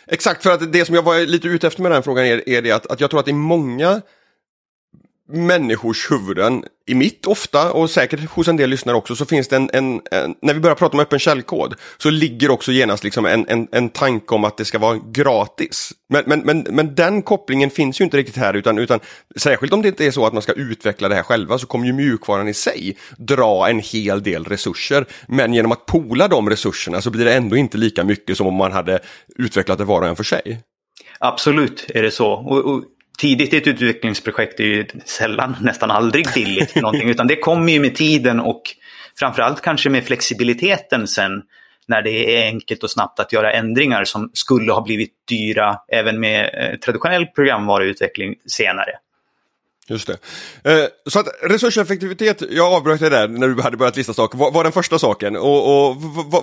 Exakt, 0.07 0.43
för 0.43 0.51
att 0.51 0.73
det 0.73 0.85
som 0.85 0.95
jag 0.95 1.03
var 1.03 1.25
lite 1.25 1.47
ute 1.47 1.67
efter 1.67 1.81
med 1.81 1.91
den 1.91 2.03
frågan 2.03 2.25
är, 2.25 2.49
är 2.49 2.61
det 2.61 2.71
att, 2.71 2.85
att 2.91 3.01
jag 3.01 3.09
tror 3.09 3.19
att 3.19 3.27
i 3.27 3.33
många 3.33 4.01
människors 5.29 6.11
huvuden, 6.11 6.65
i 6.85 6.95
mitt 6.95 7.25
ofta 7.25 7.71
och 7.71 7.89
säkert 7.89 8.29
hos 8.29 8.47
en 8.47 8.57
del 8.57 8.69
lyssnare 8.69 8.95
också, 8.95 9.15
så 9.15 9.25
finns 9.25 9.47
det 9.47 9.55
en, 9.55 9.69
en, 9.73 10.01
en 10.11 10.35
när 10.41 10.53
vi 10.53 10.59
börjar 10.59 10.75
prata 10.75 10.97
om 10.97 10.99
öppen 10.99 11.19
källkod, 11.19 11.75
så 11.97 12.09
ligger 12.09 12.51
också 12.51 12.71
genast 12.71 13.03
liksom 13.03 13.25
en, 13.25 13.45
en, 13.47 13.67
en 13.71 13.89
tanke 13.89 14.35
om 14.35 14.43
att 14.43 14.57
det 14.57 14.65
ska 14.65 14.79
vara 14.79 14.99
gratis. 15.11 15.91
Men, 16.09 16.23
men, 16.27 16.39
men, 16.39 16.67
men 16.69 16.95
den 16.95 17.21
kopplingen 17.21 17.69
finns 17.69 18.01
ju 18.01 18.05
inte 18.05 18.17
riktigt 18.17 18.37
här, 18.37 18.53
utan, 18.53 18.77
utan 18.77 18.99
särskilt 19.35 19.73
om 19.73 19.81
det 19.81 19.87
inte 19.87 20.05
är 20.05 20.11
så 20.11 20.25
att 20.25 20.33
man 20.33 20.41
ska 20.41 20.53
utveckla 20.53 21.09
det 21.09 21.15
här 21.15 21.23
själva, 21.23 21.57
så 21.57 21.67
kommer 21.67 21.85
ju 21.85 21.93
mjukvaran 21.93 22.47
i 22.47 22.53
sig 22.53 22.97
dra 23.17 23.69
en 23.69 23.79
hel 23.79 24.23
del 24.23 24.43
resurser. 24.43 25.05
Men 25.27 25.53
genom 25.53 25.71
att 25.71 25.85
pola 25.85 26.27
de 26.27 26.49
resurserna 26.49 27.01
så 27.01 27.09
blir 27.09 27.25
det 27.25 27.33
ändå 27.33 27.55
inte 27.55 27.77
lika 27.77 28.03
mycket 28.03 28.37
som 28.37 28.47
om 28.47 28.55
man 28.55 28.71
hade 28.71 28.99
utvecklat 29.35 29.77
det 29.77 29.85
var 29.85 30.01
och 30.01 30.07
en 30.07 30.15
för 30.15 30.23
sig. 30.23 30.61
Absolut 31.19 31.85
är 31.89 32.03
det 32.03 32.11
så. 32.11 32.31
Och, 32.31 32.57
och 32.57 32.83
tidigt 33.17 33.53
i 33.53 33.57
ett 33.57 33.67
utvecklingsprojekt 33.67 34.59
är 34.59 34.63
ju 34.63 34.85
sällan, 35.05 35.55
nästan 35.61 35.91
aldrig 35.91 36.27
billigt 36.35 36.75
någonting, 36.75 37.09
utan 37.09 37.27
det 37.27 37.35
kommer 37.35 37.73
ju 37.73 37.79
med 37.79 37.95
tiden 37.95 38.39
och 38.39 38.61
framförallt 39.19 39.61
kanske 39.61 39.89
med 39.89 40.03
flexibiliteten 40.03 41.07
sen 41.07 41.41
när 41.87 42.01
det 42.01 42.37
är 42.37 42.45
enkelt 42.45 42.83
och 42.83 42.91
snabbt 42.91 43.19
att 43.19 43.33
göra 43.33 43.53
ändringar 43.53 44.03
som 44.03 44.31
skulle 44.33 44.71
ha 44.71 44.81
blivit 44.81 45.11
dyra 45.29 45.77
även 45.87 46.19
med 46.19 46.49
eh, 46.53 46.79
traditionell 46.79 47.25
programvaruutveckling 47.25 48.35
senare. 48.45 48.91
Just 49.87 50.07
det. 50.07 50.17
Eh, 50.71 50.87
så 51.09 51.19
att 51.19 51.27
resurseffektivitet, 51.41 52.41
jag 52.51 52.73
avbröt 52.73 52.99
dig 52.99 53.09
där 53.09 53.27
när 53.27 53.47
du 53.47 53.61
hade 53.61 53.77
börjat 53.77 53.97
lista 53.97 54.13
saker, 54.13 54.37
var, 54.37 54.51
var 54.51 54.63
den 54.63 54.73
första 54.73 54.99
saken. 54.99 55.35
Och, 55.35 55.89
och 55.89 55.95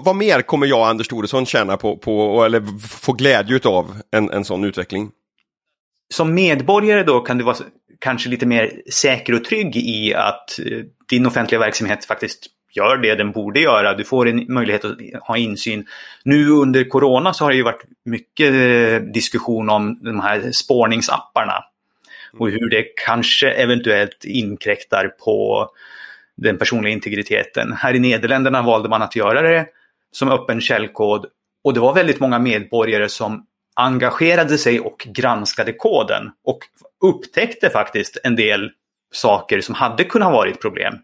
vad 0.04 0.16
mer 0.16 0.42
kommer 0.42 0.66
jag, 0.66 0.88
Anders 0.88 1.08
Thoresson, 1.08 1.46
tjäna 1.46 1.76
på, 1.76 1.96
på 1.96 2.44
eller 2.44 2.88
få 2.88 3.12
glädje 3.12 3.60
av 3.64 3.96
en, 4.10 4.30
en 4.30 4.44
sån 4.44 4.64
utveckling? 4.64 5.10
Som 6.14 6.34
medborgare 6.34 7.02
då 7.02 7.20
kan 7.20 7.38
du 7.38 7.44
vara 7.44 7.56
kanske 7.98 8.28
lite 8.28 8.46
mer 8.46 8.82
säker 8.92 9.34
och 9.34 9.44
trygg 9.44 9.76
i 9.76 10.14
att 10.14 10.58
eh, 10.58 10.78
din 11.08 11.26
offentliga 11.26 11.58
verksamhet 11.58 12.04
faktiskt 12.04 12.46
gör 12.72 12.96
det 12.96 13.14
den 13.14 13.32
borde 13.32 13.60
göra. 13.60 13.94
Du 13.94 14.04
får 14.04 14.28
en 14.28 14.54
möjlighet 14.54 14.84
att 14.84 14.98
ha 15.22 15.36
insyn. 15.36 15.86
Nu 16.24 16.48
under 16.48 16.84
corona 16.84 17.34
så 17.34 17.44
har 17.44 17.50
det 17.50 17.56
ju 17.56 17.62
varit 17.62 17.84
mycket 18.04 18.52
eh, 18.54 19.12
diskussion 19.12 19.70
om 19.70 19.98
de 20.02 20.20
här 20.20 20.52
spårningsapparna 20.52 21.64
och 22.38 22.50
hur 22.50 22.70
det 22.70 22.84
kanske 23.06 23.50
eventuellt 23.50 24.24
inkräktar 24.24 25.08
på 25.08 25.68
den 26.36 26.58
personliga 26.58 26.92
integriteten. 26.92 27.72
Här 27.72 27.94
i 27.94 27.98
Nederländerna 27.98 28.62
valde 28.62 28.88
man 28.88 29.02
att 29.02 29.16
göra 29.16 29.42
det 29.42 29.66
som 30.12 30.28
öppen 30.30 30.60
källkod 30.60 31.26
och 31.64 31.74
det 31.74 31.80
var 31.80 31.94
väldigt 31.94 32.20
många 32.20 32.38
medborgare 32.38 33.08
som 33.08 33.46
engagerade 33.80 34.58
sig 34.58 34.80
och 34.80 35.06
granskade 35.06 35.72
koden 35.72 36.30
och 36.44 36.58
upptäckte 37.04 37.70
faktiskt 37.70 38.18
en 38.24 38.36
del 38.36 38.70
saker 39.12 39.60
som 39.60 39.74
hade 39.74 40.04
kunnat 40.04 40.32
varit 40.32 40.60
problem. 40.60 40.94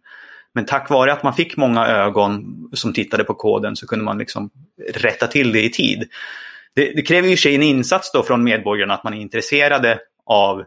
Men 0.52 0.66
tack 0.66 0.90
vare 0.90 1.12
att 1.12 1.22
man 1.22 1.34
fick 1.34 1.56
många 1.56 1.86
ögon 1.86 2.44
som 2.72 2.92
tittade 2.92 3.24
på 3.24 3.34
koden 3.34 3.76
så 3.76 3.86
kunde 3.86 4.04
man 4.04 4.18
liksom 4.18 4.50
rätta 4.94 5.26
till 5.26 5.52
det 5.52 5.64
i 5.64 5.70
tid. 5.70 6.08
Det, 6.74 6.92
det 6.92 7.02
kräver 7.02 7.28
ju 7.28 7.36
sig 7.36 7.54
en 7.54 7.62
insats 7.62 8.12
då 8.12 8.22
från 8.22 8.44
medborgarna 8.44 8.94
att 8.94 9.04
man 9.04 9.14
är 9.14 9.20
intresserade 9.20 9.98
av 10.26 10.64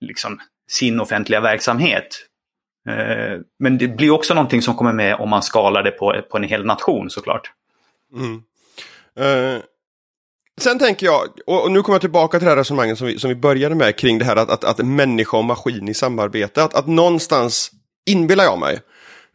liksom, 0.00 0.40
sin 0.68 1.00
offentliga 1.00 1.40
verksamhet. 1.40 2.28
Eh, 2.88 3.40
men 3.58 3.78
det 3.78 3.88
blir 3.88 4.10
också 4.10 4.34
någonting 4.34 4.62
som 4.62 4.74
kommer 4.74 4.92
med 4.92 5.14
om 5.14 5.28
man 5.28 5.42
skalar 5.42 5.82
det 5.82 5.90
på, 5.90 6.22
på 6.30 6.36
en 6.36 6.42
hel 6.42 6.64
nation 6.64 7.10
såklart. 7.10 7.52
Mm. 8.14 8.42
Uh, 9.20 9.62
Sen 10.58 10.78
tänker 10.78 11.06
jag, 11.06 11.28
och 11.46 11.70
nu 11.70 11.82
kommer 11.82 11.94
jag 11.94 12.00
tillbaka 12.00 12.38
till 12.38 12.44
det 12.44 12.50
här 12.50 12.56
resonemanget 12.56 12.98
som 12.98 13.06
vi, 13.06 13.18
som 13.18 13.28
vi 13.28 13.36
började 13.36 13.74
med 13.74 13.96
kring 13.96 14.18
det 14.18 14.24
här 14.24 14.36
att, 14.36 14.50
att, 14.50 14.64
att 14.64 14.78
människa 14.78 15.36
och 15.36 15.44
maskin 15.44 15.88
i 15.88 15.94
samarbete. 15.94 16.62
Att, 16.62 16.74
att 16.74 16.86
någonstans 16.86 17.70
inbillar 18.06 18.44
jag 18.44 18.58
mig, 18.58 18.80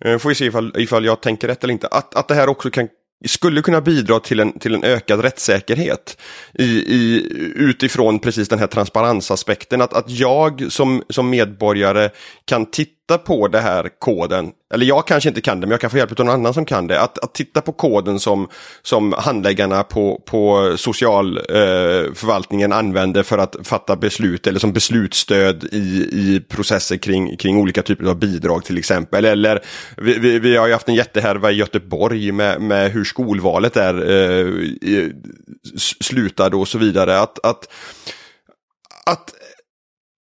eh, 0.05 0.17
får 0.17 0.29
vi 0.29 0.35
se 0.35 0.45
ifall, 0.45 0.73
ifall 0.77 1.05
jag 1.05 1.21
tänker 1.21 1.47
rätt 1.47 1.63
eller 1.63 1.73
inte, 1.73 1.87
att, 1.87 2.15
att 2.15 2.27
det 2.27 2.35
här 2.35 2.49
också 2.49 2.69
kan 2.69 2.87
skulle 3.25 3.61
kunna 3.61 3.81
bidra 3.81 4.19
till 4.19 4.39
en, 4.39 4.59
till 4.59 4.75
en 4.75 4.83
ökad 4.83 5.21
rättssäkerhet 5.21 6.17
i, 6.53 6.63
i, 6.63 7.27
utifrån 7.55 8.19
precis 8.19 8.49
den 8.49 8.59
här 8.59 8.67
transparensaspekten. 8.67 9.81
Att, 9.81 9.93
att 9.93 10.09
jag 10.09 10.65
som, 10.69 11.03
som 11.09 11.29
medborgare 11.29 12.09
kan 12.45 12.65
titta 12.65 13.02
titta 13.07 13.17
på 13.17 13.47
det 13.47 13.59
här 13.59 13.89
koden, 13.99 14.51
eller 14.73 14.85
jag 14.85 15.07
kanske 15.07 15.29
inte 15.29 15.41
kan 15.41 15.59
det, 15.59 15.67
men 15.67 15.71
jag 15.71 15.81
kan 15.81 15.89
få 15.89 15.97
hjälp 15.97 16.19
av 16.19 16.25
någon 16.25 16.35
annan 16.35 16.53
som 16.53 16.65
kan 16.65 16.87
det. 16.87 17.01
Att, 17.01 17.19
att 17.19 17.33
titta 17.33 17.61
på 17.61 17.71
koden 17.71 18.19
som, 18.19 18.47
som 18.81 19.13
handläggarna 19.17 19.83
på, 19.83 20.21
på 20.25 20.73
socialförvaltningen 20.77 22.71
eh, 22.71 22.77
använder 22.77 23.23
för 23.23 23.37
att 23.37 23.55
fatta 23.63 23.95
beslut 23.95 24.47
eller 24.47 24.59
som 24.59 24.73
beslutsstöd 24.73 25.63
i, 25.71 26.09
i 26.11 26.41
processer 26.49 26.97
kring, 26.97 27.37
kring 27.37 27.57
olika 27.57 27.81
typer 27.81 28.05
av 28.05 28.19
bidrag 28.19 28.65
till 28.65 28.77
exempel. 28.77 29.25
Eller 29.25 29.63
vi, 29.97 30.19
vi, 30.19 30.39
vi 30.39 30.55
har 30.55 30.67
ju 30.67 30.73
haft 30.73 30.89
en 30.89 30.95
jättehärva 30.95 31.51
i 31.51 31.55
Göteborg 31.55 32.31
med, 32.31 32.61
med 32.61 32.91
hur 32.91 33.03
skolvalet 33.03 33.77
är 33.77 33.95
eh, 34.11 34.47
slutade 35.99 36.55
och 36.55 36.67
så 36.67 36.77
vidare. 36.77 37.19
Att, 37.19 37.45
att, 37.45 37.67
att 39.05 39.33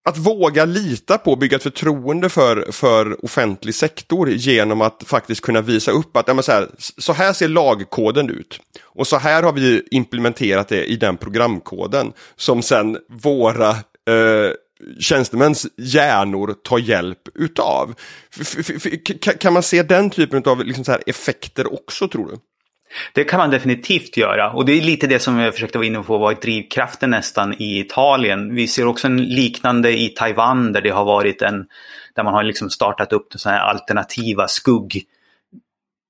att 0.03 0.17
våga 0.17 0.65
lita 0.65 1.17
på, 1.17 1.31
och 1.31 1.37
bygga 1.37 1.57
ett 1.57 1.63
förtroende 1.63 2.29
för, 2.29 2.71
för 2.71 3.25
offentlig 3.25 3.75
sektor 3.75 4.29
genom 4.29 4.81
att 4.81 5.03
faktiskt 5.05 5.41
kunna 5.41 5.61
visa 5.61 5.91
upp 5.91 6.17
att 6.17 6.27
ja, 6.27 6.41
så, 6.41 6.51
här, 6.51 6.67
så 6.77 7.13
här 7.13 7.33
ser 7.33 7.47
lagkoden 7.47 8.29
ut. 8.29 8.59
Och 8.83 9.07
så 9.07 9.17
här 9.17 9.43
har 9.43 9.53
vi 9.53 9.87
implementerat 9.91 10.67
det 10.67 10.85
i 10.85 10.95
den 10.95 11.17
programkoden 11.17 12.13
som 12.35 12.61
sen 12.61 12.97
våra 13.09 13.69
eh, 13.69 14.51
tjänstemäns 14.99 15.67
hjärnor 15.77 16.55
tar 16.63 16.77
hjälp 16.77 17.19
utav. 17.35 17.95
F 18.39 18.85
kan 19.39 19.53
man 19.53 19.63
se 19.63 19.83
den 19.83 20.09
typen 20.09 20.43
av 20.45 20.65
liksom 20.65 20.83
så 20.83 20.91
här 20.91 21.03
effekter 21.05 21.73
också 21.73 22.07
tror 22.07 22.27
du? 22.27 22.37
Det 23.13 23.23
kan 23.23 23.38
man 23.38 23.49
definitivt 23.49 24.17
göra 24.17 24.51
och 24.51 24.65
det 24.65 24.73
är 24.73 24.82
lite 24.82 25.08
det 25.08 25.19
som 25.19 25.39
jag 25.39 25.54
försökte 25.54 25.77
vara 25.77 25.88
inne 25.88 26.04
på 26.04 26.17
var 26.17 26.34
drivkraften 26.34 27.10
nästan 27.10 27.54
i 27.54 27.80
Italien. 27.80 28.56
Vi 28.56 28.67
ser 28.67 28.88
också 28.88 29.08
en 29.08 29.23
liknande 29.23 29.99
i 29.99 30.10
Taiwan 30.10 30.73
där 30.73 30.82
det 30.82 30.89
har 30.89 31.06
varit 31.06 31.41
en 31.41 31.65
där 32.15 32.23
man 32.23 32.34
har 32.34 32.43
liksom 32.43 32.69
startat 32.69 33.13
upp 33.13 33.27
sådana 33.36 33.58
här 33.58 33.65
alternativa 33.65 34.47
skugg 34.47 35.04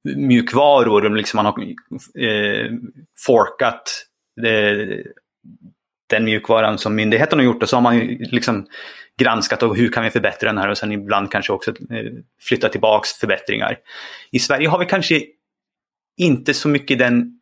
mjukvaror. 0.03 1.09
Liksom 1.09 1.37
man 1.37 1.45
har 1.45 1.61
eh, 2.23 2.71
forkat 3.17 4.05
eh, 4.45 4.97
den 6.09 6.23
mjukvaran 6.23 6.77
som 6.77 6.95
myndigheten 6.95 7.39
har 7.39 7.45
gjort 7.45 7.63
och 7.63 7.69
så 7.69 7.75
har 7.75 7.81
man 7.81 7.99
liksom 8.07 8.65
granskat 9.19 9.63
och 9.63 9.75
hur 9.75 9.91
kan 9.91 10.03
vi 10.03 10.09
förbättra 10.09 10.49
den 10.49 10.57
här 10.57 10.69
och 10.69 10.77
sen 10.77 10.91
ibland 10.91 11.31
kanske 11.31 11.53
också 11.53 11.71
eh, 11.71 12.11
flytta 12.41 12.69
tillbaks 12.69 13.13
förbättringar. 13.13 13.77
I 14.31 14.39
Sverige 14.39 14.67
har 14.67 14.79
vi 14.79 14.85
kanske 14.85 15.21
inte 16.17 16.53
så 16.53 16.69
mycket 16.69 16.99
den 16.99 17.41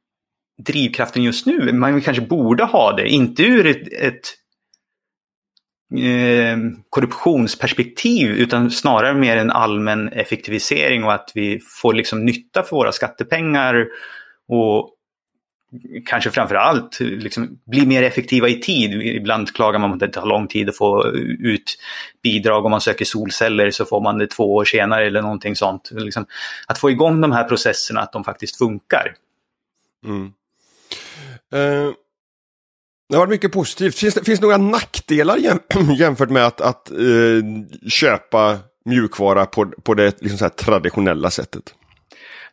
drivkraften 0.65 1.23
just 1.23 1.45
nu. 1.45 1.73
Man 1.73 2.01
kanske 2.01 2.21
borde 2.21 2.63
ha 2.63 2.95
det, 2.95 3.09
inte 3.09 3.43
ur 3.43 3.65
ett, 3.65 3.93
ett 3.93 4.35
eh, 5.95 6.57
korruptionsperspektiv 6.89 8.31
utan 8.31 8.71
snarare 8.71 9.13
mer 9.13 9.37
en 9.37 9.51
allmän 9.51 10.09
effektivisering 10.09 11.03
och 11.03 11.13
att 11.13 11.31
vi 11.35 11.59
får 11.81 11.93
liksom 11.93 12.25
nytta 12.25 12.63
för 12.63 12.75
våra 12.75 12.91
skattepengar 12.91 13.87
och 14.47 14.95
kanske 16.05 16.31
framför 16.31 16.55
allt 16.55 16.99
liksom, 16.99 17.59
bli 17.65 17.85
mer 17.85 18.03
effektiva 18.03 18.49
i 18.49 18.59
tid. 18.59 19.01
Ibland 19.01 19.53
klagar 19.53 19.79
man 19.79 19.89
på 19.89 19.93
att 19.93 19.99
det 19.99 20.19
tar 20.19 20.25
lång 20.25 20.47
tid 20.47 20.69
att 20.69 20.77
få 20.77 21.07
ut 21.39 21.77
bidrag. 22.23 22.65
Om 22.65 22.71
man 22.71 22.81
söker 22.81 23.05
solceller 23.05 23.71
så 23.71 23.85
får 23.85 24.01
man 24.01 24.17
det 24.17 24.27
två 24.27 24.55
år 24.55 24.65
senare 24.65 25.07
eller 25.07 25.21
någonting 25.21 25.55
sånt. 25.55 25.89
Liksom, 25.91 26.25
att 26.67 26.77
få 26.77 26.91
igång 26.91 27.21
de 27.21 27.31
här 27.31 27.43
processerna, 27.43 28.01
att 28.01 28.11
de 28.11 28.23
faktiskt 28.23 28.57
funkar. 28.57 29.15
Mm. 30.05 30.25
Uh, 31.53 31.93
det 33.09 33.15
har 33.15 33.19
varit 33.19 33.29
mycket 33.29 33.51
positivt. 33.51 33.95
Finns 33.95 34.13
det, 34.13 34.23
finns 34.23 34.39
det 34.39 34.45
några 34.45 34.57
nackdelar 34.57 35.37
jäm, 35.37 35.59
jämfört 35.97 36.29
med 36.29 36.45
att, 36.45 36.61
att 36.61 36.91
uh, 36.99 37.43
köpa 37.87 38.57
mjukvara 38.85 39.45
på, 39.45 39.65
på 39.65 39.93
det 39.93 40.21
liksom 40.21 40.49
traditionella 40.49 41.29
sättet? 41.29 41.73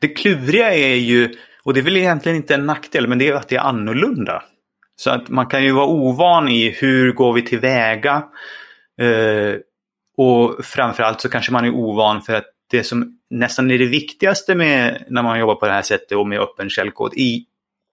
Det 0.01 0.09
kluriga 0.09 0.75
är 0.75 0.95
ju 0.95 1.37
och 1.67 1.75
det 1.75 1.81
är 1.81 1.85
väl 1.85 1.97
egentligen 1.97 2.37
inte 2.37 2.55
en 2.55 2.67
nackdel, 2.67 3.09
men 3.09 3.19
det 3.19 3.29
är 3.29 3.35
att 3.35 3.49
det 3.49 3.57
är 3.57 3.61
annorlunda. 3.61 4.43
Så 4.97 5.11
att 5.11 5.29
man 5.29 5.47
kan 5.47 5.65
ju 5.65 5.73
vara 5.73 5.87
ovan 5.87 6.49
i 6.49 6.71
hur 6.71 7.13
går 7.13 7.33
vi 7.33 7.43
tillväga. 7.43 8.25
Eh, 9.01 9.55
och 10.17 10.65
framförallt 10.65 11.21
så 11.21 11.29
kanske 11.29 11.53
man 11.53 11.65
är 11.65 11.71
ovan 11.71 12.23
för 12.23 12.35
att 12.35 12.47
det 12.71 12.85
som 12.85 13.19
nästan 13.31 13.71
är 13.71 13.79
det 13.79 13.87
viktigaste 13.87 14.55
med 14.55 15.05
när 15.09 15.23
man 15.23 15.41
jobbar 15.41 15.55
på 15.55 15.67
det 15.67 15.73
här 15.73 15.83
sättet 15.83 16.13
och 16.13 16.27
med 16.27 16.41
öppen 16.41 16.71
källkod 16.71 17.15
i 17.15 17.45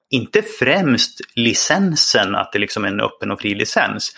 inte 0.10 0.42
främst 0.42 1.22
licensen, 1.36 2.36
att 2.36 2.52
det 2.52 2.60
liksom 2.60 2.84
är 2.84 2.88
en 2.88 3.02
öppen 3.02 3.32
och 3.32 3.42
fri 3.42 3.56
licens. 3.56 4.12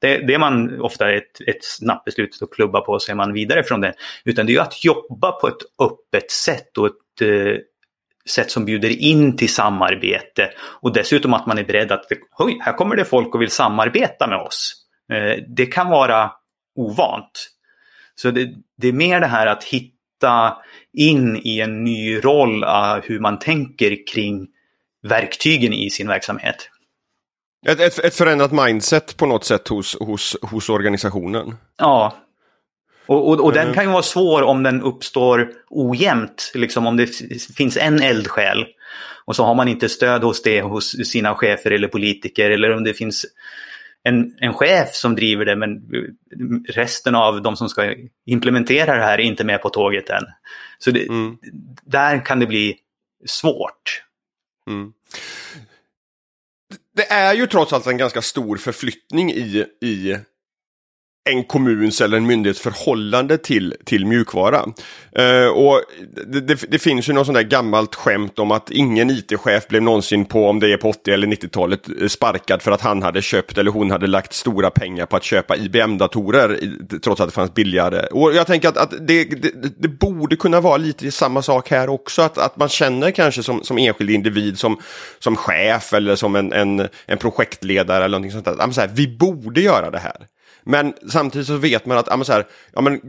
Det, 0.00 0.18
det 0.18 0.34
är 0.34 0.38
man 0.38 0.80
ofta 0.80 1.12
ett, 1.12 1.40
ett 1.46 1.64
snabbt 1.64 2.04
beslut 2.04 2.38
att 2.42 2.50
klubba 2.50 2.80
på 2.80 2.98
så 2.98 3.12
är 3.12 3.16
man 3.16 3.32
vidare 3.32 3.64
från 3.64 3.80
det. 3.80 3.94
Utan 4.24 4.46
det 4.46 4.52
är 4.52 4.54
ju 4.54 4.60
att 4.60 4.84
jobba 4.84 5.32
på 5.32 5.48
ett 5.48 5.62
öppet 5.82 6.30
sätt 6.30 6.78
och 6.78 6.86
ett 6.86 7.20
eh, 7.22 7.58
sätt 8.28 8.50
som 8.50 8.64
bjuder 8.64 9.02
in 9.02 9.36
till 9.36 9.54
samarbete 9.54 10.50
och 10.80 10.92
dessutom 10.92 11.34
att 11.34 11.46
man 11.46 11.58
är 11.58 11.64
beredd 11.64 11.92
att 11.92 12.04
här 12.60 12.72
kommer 12.72 12.96
det 12.96 13.04
folk 13.04 13.34
och 13.34 13.42
vill 13.42 13.50
samarbeta 13.50 14.26
med 14.26 14.38
oss. 14.38 14.74
Eh, 15.12 15.42
det 15.48 15.66
kan 15.66 15.90
vara 15.90 16.32
ovant. 16.76 17.50
Så 18.14 18.30
det, 18.30 18.48
det, 18.78 18.88
är 18.88 18.92
mer 18.92 19.20
det 19.20 19.26
här 19.26 19.46
att 19.46 19.64
hitta 19.64 20.56
in 20.92 21.40
i 21.44 21.60
en 21.60 21.84
ny 21.84 22.20
roll 22.20 22.64
hur 23.02 23.20
man 23.20 23.38
tänker 23.38 24.06
kring 24.06 24.46
verktygen 25.02 25.72
i 25.72 25.90
sin 25.90 26.08
verksamhet. 26.08 26.70
Ett, 27.66 27.80
ett, 27.80 27.98
ett 27.98 28.14
förändrat 28.14 28.52
mindset 28.52 29.16
på 29.16 29.26
något 29.26 29.44
sätt 29.44 29.68
hos, 29.68 29.96
hos, 30.00 30.36
hos 30.42 30.68
organisationen? 30.68 31.56
Ja, 31.78 32.23
och, 33.06 33.28
och, 33.28 33.40
och 33.40 33.52
den 33.52 33.62
mm. 33.62 33.74
kan 33.74 33.84
ju 33.84 33.90
vara 33.90 34.02
svår 34.02 34.42
om 34.42 34.62
den 34.62 34.82
uppstår 34.82 35.52
ojämnt, 35.70 36.52
liksom 36.54 36.86
om 36.86 36.96
det 36.96 37.06
finns 37.56 37.76
en 37.76 38.02
eldsjäl 38.02 38.66
och 39.24 39.36
så 39.36 39.44
har 39.44 39.54
man 39.54 39.68
inte 39.68 39.88
stöd 39.88 40.22
hos 40.22 40.42
det 40.42 40.62
hos 40.62 41.08
sina 41.10 41.34
chefer 41.34 41.70
eller 41.70 41.88
politiker 41.88 42.50
eller 42.50 42.70
om 42.70 42.84
det 42.84 42.94
finns 42.94 43.26
en, 44.02 44.34
en 44.40 44.54
chef 44.54 44.94
som 44.94 45.16
driver 45.16 45.44
det 45.44 45.56
men 45.56 45.82
resten 46.68 47.14
av 47.14 47.42
de 47.42 47.56
som 47.56 47.68
ska 47.68 47.94
implementera 48.26 48.96
det 48.96 49.02
här 49.02 49.18
är 49.18 49.22
inte 49.22 49.44
med 49.44 49.62
på 49.62 49.70
tåget 49.70 50.10
än. 50.10 50.24
Så 50.78 50.90
det, 50.90 51.08
mm. 51.08 51.38
där 51.84 52.24
kan 52.24 52.40
det 52.40 52.46
bli 52.46 52.76
svårt. 53.26 54.02
Mm. 54.70 54.92
Det 56.96 57.12
är 57.12 57.34
ju 57.34 57.46
trots 57.46 57.72
allt 57.72 57.86
en 57.86 57.96
ganska 57.96 58.22
stor 58.22 58.56
förflyttning 58.56 59.30
i, 59.32 59.66
i 59.80 60.18
en 61.30 61.44
kommuns 61.44 62.00
eller 62.00 62.16
en 62.16 62.26
myndighets 62.26 62.60
förhållande 62.60 63.38
till, 63.38 63.74
till 63.84 64.06
mjukvara. 64.06 64.64
Uh, 65.18 65.48
och 65.48 65.82
det, 66.26 66.40
det, 66.40 66.64
det, 66.68 66.78
finns 66.78 67.08
ju 67.08 67.12
något 67.12 67.26
sånt 67.26 67.36
där 67.36 67.42
gammalt 67.42 67.94
skämt 67.94 68.38
om 68.38 68.50
att 68.50 68.70
ingen 68.70 69.10
IT-chef 69.10 69.68
blev 69.68 69.82
någonsin 69.82 70.24
på, 70.24 70.48
om 70.48 70.60
det 70.60 70.72
är 70.72 70.76
på 70.76 70.88
80 70.88 71.10
eller 71.10 71.26
90-talet, 71.26 71.80
eh, 72.00 72.08
sparkad 72.08 72.62
för 72.62 72.70
att 72.70 72.80
han 72.80 73.02
hade 73.02 73.22
köpt 73.22 73.58
eller 73.58 73.70
hon 73.70 73.90
hade 73.90 74.06
lagt 74.06 74.32
stora 74.32 74.70
pengar 74.70 75.06
på 75.06 75.16
att 75.16 75.24
köpa 75.24 75.56
IBM-datorer 75.56 76.60
trots 77.02 77.20
att 77.20 77.28
det 77.28 77.34
fanns 77.34 77.54
billigare. 77.54 78.06
Och 78.06 78.34
jag 78.34 78.46
tänker 78.46 78.68
att, 78.68 78.76
att 78.76 78.90
det, 78.90 79.24
det, 79.24 79.52
det, 79.78 79.88
borde 79.88 80.36
kunna 80.36 80.60
vara 80.60 80.76
lite 80.76 81.10
samma 81.10 81.42
sak 81.42 81.70
här 81.70 81.88
också, 81.88 82.22
att, 82.22 82.38
att 82.38 82.56
man 82.56 82.68
känner 82.68 83.10
kanske 83.10 83.42
som, 83.42 83.62
som 83.62 83.78
enskild 83.78 84.10
individ, 84.10 84.58
som, 84.58 84.78
som 85.18 85.36
chef 85.36 85.92
eller 85.92 86.16
som 86.16 86.36
en, 86.36 86.52
en, 86.52 86.88
en 87.06 87.18
projektledare 87.18 88.04
eller 88.04 88.18
någonting 88.18 88.42
sånt 88.42 88.58
där, 88.58 88.70
så 88.70 88.80
här, 88.80 88.90
vi 88.94 89.08
borde 89.08 89.60
göra 89.60 89.90
det 89.90 89.98
här. 89.98 90.16
Men 90.66 90.94
samtidigt 91.12 91.46
så 91.46 91.56
vet 91.56 91.86
man 91.86 91.98
att, 91.98 92.06
ja 92.10 92.16
men, 92.16 92.24
så 92.24 92.32
här, 92.32 92.46
ja, 92.72 92.80
men 92.80 93.00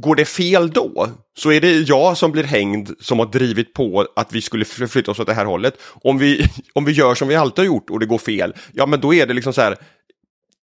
går 0.00 0.16
det 0.16 0.24
fel 0.24 0.70
då 0.70 1.08
så 1.38 1.52
är 1.52 1.60
det 1.60 1.72
jag 1.72 2.16
som 2.16 2.32
blir 2.32 2.44
hängd 2.44 2.90
som 3.00 3.18
har 3.18 3.26
drivit 3.26 3.74
på 3.74 4.06
att 4.16 4.32
vi 4.32 4.40
skulle 4.40 4.64
flytta 4.64 5.10
oss 5.10 5.20
åt 5.20 5.26
det 5.26 5.34
här 5.34 5.44
hållet. 5.44 5.78
Om 5.82 6.18
vi, 6.18 6.46
om 6.72 6.84
vi 6.84 6.92
gör 6.92 7.14
som 7.14 7.28
vi 7.28 7.34
alltid 7.34 7.58
har 7.58 7.66
gjort 7.66 7.90
och 7.90 8.00
det 8.00 8.06
går 8.06 8.18
fel, 8.18 8.54
ja 8.72 8.86
men 8.86 9.00
då 9.00 9.14
är 9.14 9.26
det 9.26 9.34
liksom 9.34 9.52
så 9.52 9.60
här, 9.60 9.76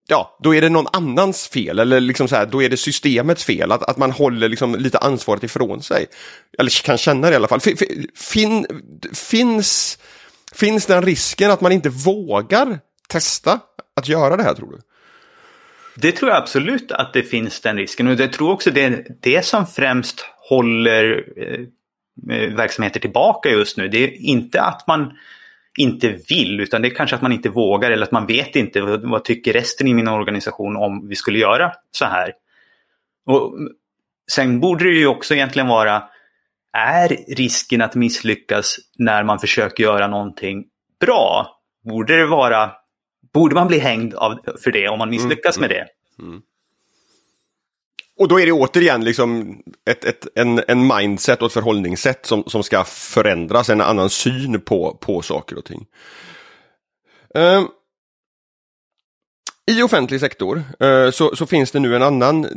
ja, 0.07 0.37
då 0.43 0.55
är 0.55 0.61
det 0.61 0.69
någon 0.69 0.87
annans 0.93 1.47
fel 1.47 1.79
eller 1.79 1.99
liksom 1.99 2.27
så 2.27 2.35
här, 2.35 2.45
då 2.45 2.63
är 2.63 2.69
det 2.69 2.77
systemets 2.77 3.43
fel. 3.43 3.71
Att, 3.71 3.83
att 3.83 3.97
man 3.97 4.11
håller 4.11 4.49
liksom 4.49 4.75
lite 4.75 4.97
ansvaret 4.97 5.43
ifrån 5.43 5.81
sig. 5.81 6.05
Eller 6.59 6.83
kan 6.83 6.97
känna 6.97 7.27
det 7.27 7.33
i 7.33 7.35
alla 7.35 7.47
fall. 7.47 7.61
Fin, 8.15 8.65
finns, 9.13 9.97
finns 10.53 10.85
den 10.85 11.01
risken 11.01 11.51
att 11.51 11.61
man 11.61 11.71
inte 11.71 11.89
vågar 11.89 12.79
testa 13.07 13.59
att 13.95 14.07
göra 14.07 14.37
det 14.37 14.43
här 14.43 14.53
tror 14.53 14.71
du? 14.71 14.79
Det 16.01 16.11
tror 16.11 16.31
jag 16.31 16.37
absolut 16.37 16.91
att 16.91 17.13
det 17.13 17.23
finns 17.23 17.61
den 17.61 17.77
risken 17.77 18.07
och 18.07 18.13
jag 18.13 18.33
tror 18.33 18.51
också 18.51 18.71
det 18.71 18.83
är 18.83 19.05
det 19.21 19.45
som 19.45 19.67
främst 19.67 20.25
håller 20.49 21.25
eh, 21.37 21.59
eh, 22.37 22.53
verksamheter 22.53 22.99
tillbaka 22.99 23.49
just 23.49 23.77
nu. 23.77 23.87
Det 23.87 24.03
är 24.03 24.21
inte 24.21 24.61
att 24.61 24.87
man 24.87 25.17
inte 25.77 26.19
vill 26.29 26.59
utan 26.59 26.81
det 26.81 26.87
är 26.87 26.95
kanske 26.95 27.15
att 27.15 27.21
man 27.21 27.31
inte 27.31 27.49
vågar 27.49 27.91
eller 27.91 28.03
att 28.03 28.11
man 28.11 28.25
vet 28.25 28.55
inte 28.55 28.81
vad, 28.81 29.09
vad 29.09 29.23
tycker 29.23 29.53
resten 29.53 29.87
i 29.87 29.93
min 29.93 30.07
organisation 30.07 30.77
om 30.77 31.07
vi 31.07 31.15
skulle 31.15 31.39
göra 31.39 31.71
så 31.91 32.05
här. 32.05 32.33
Och 33.25 33.53
sen 34.31 34.59
borde 34.59 34.83
det 34.83 34.97
ju 34.97 35.07
också 35.07 35.33
egentligen 35.33 35.67
vara 35.67 36.03
är 36.77 37.35
risken 37.35 37.81
att 37.81 37.95
misslyckas 37.95 38.77
när 38.97 39.23
man 39.23 39.39
försöker 39.39 39.83
göra 39.83 40.07
någonting 40.07 40.63
bra? 40.99 41.57
Borde 41.83 42.17
det 42.17 42.25
vara 42.25 42.71
Borde 43.33 43.55
man 43.55 43.67
bli 43.67 43.79
hängd 43.79 44.13
av, 44.13 44.39
för 44.63 44.71
det 44.71 44.87
om 44.87 44.99
man 44.99 45.09
misslyckas 45.09 45.57
mm, 45.57 45.69
med 45.69 45.77
det? 45.77 45.87
Mm. 46.23 46.41
och 48.19 48.27
då 48.27 48.39
är 48.39 48.45
det 48.45 48.51
återigen 48.51 49.05
liksom 49.05 49.57
ett, 49.89 50.05
ett, 50.05 50.27
en, 50.35 50.61
en 50.67 50.87
mindset 50.87 51.41
och 51.41 51.45
ett 51.45 51.53
förhållningssätt 51.53 52.25
som, 52.25 52.43
som 52.43 52.63
ska 52.63 52.83
förändras, 52.83 53.69
en 53.69 53.81
annan 53.81 54.09
syn 54.09 54.61
på, 54.61 54.97
på 55.01 55.21
saker 55.21 55.57
och 55.57 55.65
ting. 55.65 55.85
Uh, 57.37 57.63
I 59.71 59.81
offentlig 59.81 60.19
sektor 60.19 60.63
uh, 60.83 61.11
så, 61.11 61.35
så 61.35 61.45
finns 61.45 61.71
det 61.71 61.79
nu 61.79 61.95
en 61.95 62.03
annan 62.03 62.47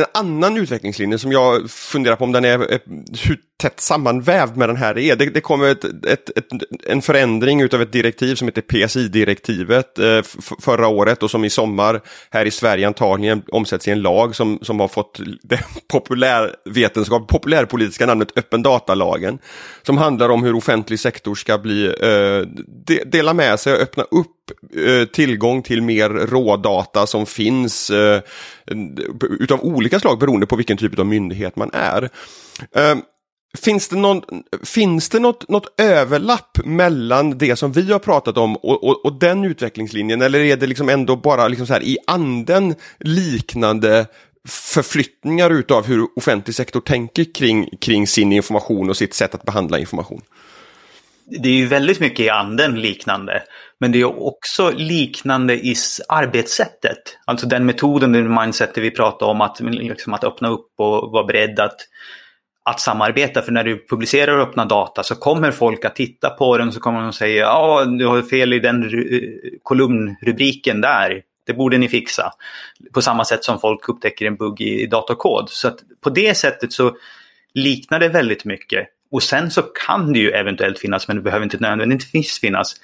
en 0.00 0.06
annan 0.14 0.56
utvecklingslinje 0.56 1.18
som 1.18 1.32
jag 1.32 1.70
funderar 1.70 2.16
på 2.16 2.24
om 2.24 2.32
den 2.32 2.44
är, 2.44 2.72
eh, 2.72 2.78
hur 3.26 3.38
tätt 3.60 3.80
sammanvävd 3.80 4.56
med 4.56 4.68
den 4.68 4.76
här 4.76 4.98
är. 4.98 5.16
Det, 5.16 5.26
det 5.26 5.40
kommer 5.40 5.70
ett, 5.70 5.84
ett, 5.84 6.38
ett, 6.38 6.46
en 6.86 7.02
förändring 7.02 7.60
utav 7.60 7.82
ett 7.82 7.92
direktiv 7.92 8.34
som 8.34 8.48
heter 8.48 8.62
PSI-direktivet 8.62 9.98
eh, 9.98 10.22
förra 10.60 10.88
året 10.88 11.22
och 11.22 11.30
som 11.30 11.44
i 11.44 11.50
sommar 11.50 12.00
här 12.30 12.46
i 12.46 12.50
Sverige 12.50 12.86
antagligen 12.86 13.42
omsätts 13.52 13.88
i 13.88 13.90
en 13.90 14.02
lag 14.02 14.36
som, 14.36 14.58
som 14.62 14.80
har 14.80 14.88
fått 14.88 15.20
det 15.42 15.60
populärvetenskap, 15.92 17.28
populärpolitiska 17.28 18.06
namnet 18.06 18.38
öppen 18.38 18.62
datalagen. 18.62 19.38
Som 19.82 19.98
handlar 19.98 20.28
om 20.28 20.44
hur 20.44 20.54
offentlig 20.54 21.00
sektor 21.00 21.34
ska 21.34 21.58
bli, 21.58 21.86
eh, 21.86 22.48
de, 22.86 23.04
dela 23.04 23.34
med 23.34 23.60
sig 23.60 23.72
och 23.72 23.80
öppna 23.80 24.02
upp 24.02 24.39
Eh, 24.76 25.04
tillgång 25.08 25.62
till 25.62 25.82
mer 25.82 26.10
rådata 26.10 27.06
som 27.06 27.26
finns 27.26 27.90
eh, 27.90 28.20
utav 29.40 29.60
olika 29.64 30.00
slag 30.00 30.18
beroende 30.18 30.46
på 30.46 30.56
vilken 30.56 30.76
typ 30.76 30.98
av 30.98 31.06
myndighet 31.06 31.56
man 31.56 31.70
är. 31.72 32.10
Eh, 32.74 32.96
Finns 33.58 33.88
det, 33.88 33.96
någon, 33.96 34.22
finns 34.64 35.08
det 35.08 35.18
något, 35.18 35.48
något 35.48 35.80
överlapp 35.80 36.58
mellan 36.64 37.38
det 37.38 37.56
som 37.56 37.72
vi 37.72 37.92
har 37.92 37.98
pratat 37.98 38.36
om 38.36 38.56
och, 38.56 38.84
och, 38.84 39.04
och 39.04 39.18
den 39.18 39.44
utvecklingslinjen 39.44 40.22
eller 40.22 40.38
är 40.38 40.56
det 40.56 40.66
liksom 40.66 40.88
ändå 40.88 41.16
bara 41.16 41.48
liksom 41.48 41.66
så 41.66 41.72
här, 41.72 41.82
i 41.82 41.98
anden 42.06 42.74
liknande 42.98 44.06
förflyttningar 44.48 45.50
utav 45.50 45.86
hur 45.86 46.06
offentlig 46.16 46.54
sektor 46.54 46.80
tänker 46.80 47.34
kring, 47.34 47.68
kring 47.80 48.06
sin 48.06 48.32
information 48.32 48.90
och 48.90 48.96
sitt 48.96 49.14
sätt 49.14 49.34
att 49.34 49.44
behandla 49.44 49.78
information? 49.78 50.22
Det 51.30 51.48
är 51.48 51.54
ju 51.54 51.66
väldigt 51.66 52.00
mycket 52.00 52.20
i 52.20 52.28
anden 52.28 52.80
liknande. 52.80 53.42
Men 53.78 53.92
det 53.92 54.00
är 54.00 54.22
också 54.22 54.70
liknande 54.76 55.54
i 55.54 55.74
arbetssättet. 56.08 56.98
Alltså 57.24 57.46
den 57.46 57.66
metoden, 57.66 58.12
den 58.12 58.34
mindsetet 58.34 58.84
vi 58.84 58.90
pratar 58.90 59.26
om, 59.26 59.40
att, 59.40 59.60
liksom 59.60 60.14
att 60.14 60.24
öppna 60.24 60.48
upp 60.48 60.70
och 60.76 61.12
vara 61.12 61.24
beredd 61.24 61.60
att 61.60 61.76
att 62.62 62.80
samarbeta. 62.80 63.42
För 63.42 63.52
när 63.52 63.64
du 63.64 63.86
publicerar 63.86 64.36
och 64.36 64.48
öppnar 64.48 64.66
data 64.66 65.02
så 65.02 65.14
kommer 65.14 65.50
folk 65.50 65.84
att 65.84 65.96
titta 65.96 66.30
på 66.30 66.58
den 66.58 66.72
så 66.72 66.80
kommer 66.80 67.00
de 67.00 67.08
att 67.08 67.14
säga 67.14 67.42
ja, 67.42 67.84
du 67.84 68.06
har 68.06 68.22
fel 68.22 68.52
i 68.52 68.58
den 68.58 68.90
kolumnrubriken 69.62 70.80
där. 70.80 71.22
Det 71.46 71.54
borde 71.54 71.78
ni 71.78 71.88
fixa. 71.88 72.32
På 72.92 73.02
samma 73.02 73.24
sätt 73.24 73.44
som 73.44 73.60
folk 73.60 73.88
upptäcker 73.88 74.26
en 74.26 74.36
bugg 74.36 74.60
i 74.60 74.86
datakod. 74.86 75.50
Så 75.50 75.68
att 75.68 75.78
på 76.00 76.10
det 76.10 76.34
sättet 76.34 76.72
så 76.72 76.96
liknar 77.54 78.00
det 78.00 78.08
väldigt 78.08 78.44
mycket. 78.44 78.88
Och 79.10 79.22
sen 79.22 79.50
så 79.50 79.62
kan 79.62 80.12
det 80.12 80.18
ju 80.18 80.30
eventuellt 80.30 80.78
finnas, 80.78 81.08
men 81.08 81.16
det 81.16 81.22
behöver 81.22 81.44
inte 81.44 81.58
nödvändigtvis 81.60 82.40
finnas, 82.40 82.76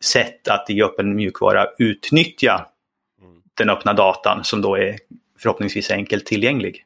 sätt 0.00 0.48
att 0.48 0.70
i 0.70 0.82
öppen 0.82 1.16
mjukvara 1.16 1.66
utnyttja 1.78 2.66
den 3.54 3.70
öppna 3.70 3.92
datan 3.92 4.44
som 4.44 4.62
då 4.62 4.76
är 4.76 4.98
förhoppningsvis 5.38 5.90
enkelt 5.90 6.26
tillgänglig. 6.26 6.84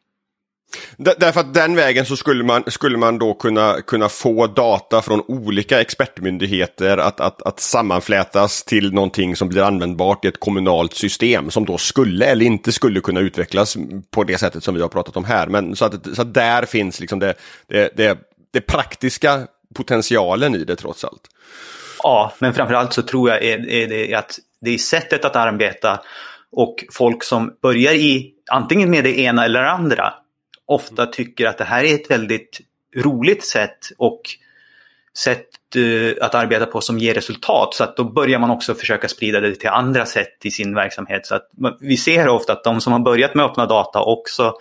Därför 0.96 1.40
att 1.40 1.54
den 1.54 1.76
vägen 1.76 2.06
så 2.06 2.16
skulle 2.16 2.44
man, 2.44 2.64
skulle 2.66 2.98
man 2.98 3.18
då 3.18 3.34
kunna, 3.34 3.80
kunna 3.86 4.08
få 4.08 4.46
data 4.46 5.02
från 5.02 5.22
olika 5.28 5.80
expertmyndigheter 5.80 6.98
att, 6.98 7.20
att, 7.20 7.42
att 7.42 7.60
sammanflätas 7.60 8.64
till 8.64 8.92
någonting 8.92 9.36
som 9.36 9.48
blir 9.48 9.62
användbart 9.62 10.24
i 10.24 10.28
ett 10.28 10.40
kommunalt 10.40 10.94
system 10.94 11.50
som 11.50 11.64
då 11.64 11.78
skulle 11.78 12.24
eller 12.24 12.46
inte 12.46 12.72
skulle 12.72 13.00
kunna 13.00 13.20
utvecklas 13.20 13.76
på 14.10 14.24
det 14.24 14.38
sättet 14.38 14.64
som 14.64 14.74
vi 14.74 14.80
har 14.80 14.88
pratat 14.88 15.16
om 15.16 15.24
här. 15.24 15.46
Men 15.46 15.76
så 15.76 15.84
att, 15.84 16.16
så 16.16 16.22
att 16.22 16.34
där 16.34 16.64
finns 16.64 17.00
liksom 17.00 17.18
det, 17.18 17.34
det, 17.66 17.96
det, 17.96 18.18
det 18.52 18.60
praktiska 18.60 19.46
potentialen 19.74 20.54
i 20.54 20.64
det 20.64 20.76
trots 20.76 21.04
allt. 21.04 21.28
Ja, 22.02 22.32
men 22.38 22.54
framförallt 22.54 22.92
så 22.92 23.02
tror 23.02 23.30
jag 23.30 23.44
är, 23.44 23.70
är 23.70 23.88
det 23.88 24.14
att 24.14 24.38
det 24.60 24.70
är 24.70 24.78
sättet 24.78 25.24
att 25.24 25.36
arbeta 25.36 26.00
och 26.52 26.84
folk 26.92 27.24
som 27.24 27.56
börjar 27.62 27.92
i 27.92 28.32
antingen 28.50 28.90
med 28.90 29.04
det 29.04 29.18
ena 29.18 29.44
eller 29.44 29.62
det 29.62 29.70
andra 29.70 30.14
ofta 30.66 31.06
tycker 31.06 31.46
att 31.46 31.58
det 31.58 31.64
här 31.64 31.84
är 31.84 31.94
ett 31.94 32.10
väldigt 32.10 32.60
roligt 32.96 33.44
sätt 33.44 33.78
och 33.98 34.20
sätt 35.18 35.48
uh, 35.76 36.12
att 36.20 36.34
arbeta 36.34 36.66
på 36.66 36.80
som 36.80 36.98
ger 36.98 37.14
resultat. 37.14 37.74
Så 37.74 37.84
att 37.84 37.96
då 37.96 38.04
börjar 38.04 38.38
man 38.38 38.50
också 38.50 38.74
försöka 38.74 39.08
sprida 39.08 39.40
det 39.40 39.54
till 39.54 39.68
andra 39.68 40.06
sätt 40.06 40.38
i 40.42 40.50
sin 40.50 40.74
verksamhet. 40.74 41.26
Så 41.26 41.34
att 41.34 41.48
vi 41.80 41.96
ser 41.96 42.28
ofta 42.28 42.52
att 42.52 42.64
de 42.64 42.80
som 42.80 42.92
har 42.92 43.00
börjat 43.00 43.34
med 43.34 43.44
öppna 43.44 43.66
data 43.66 44.02
också 44.02 44.54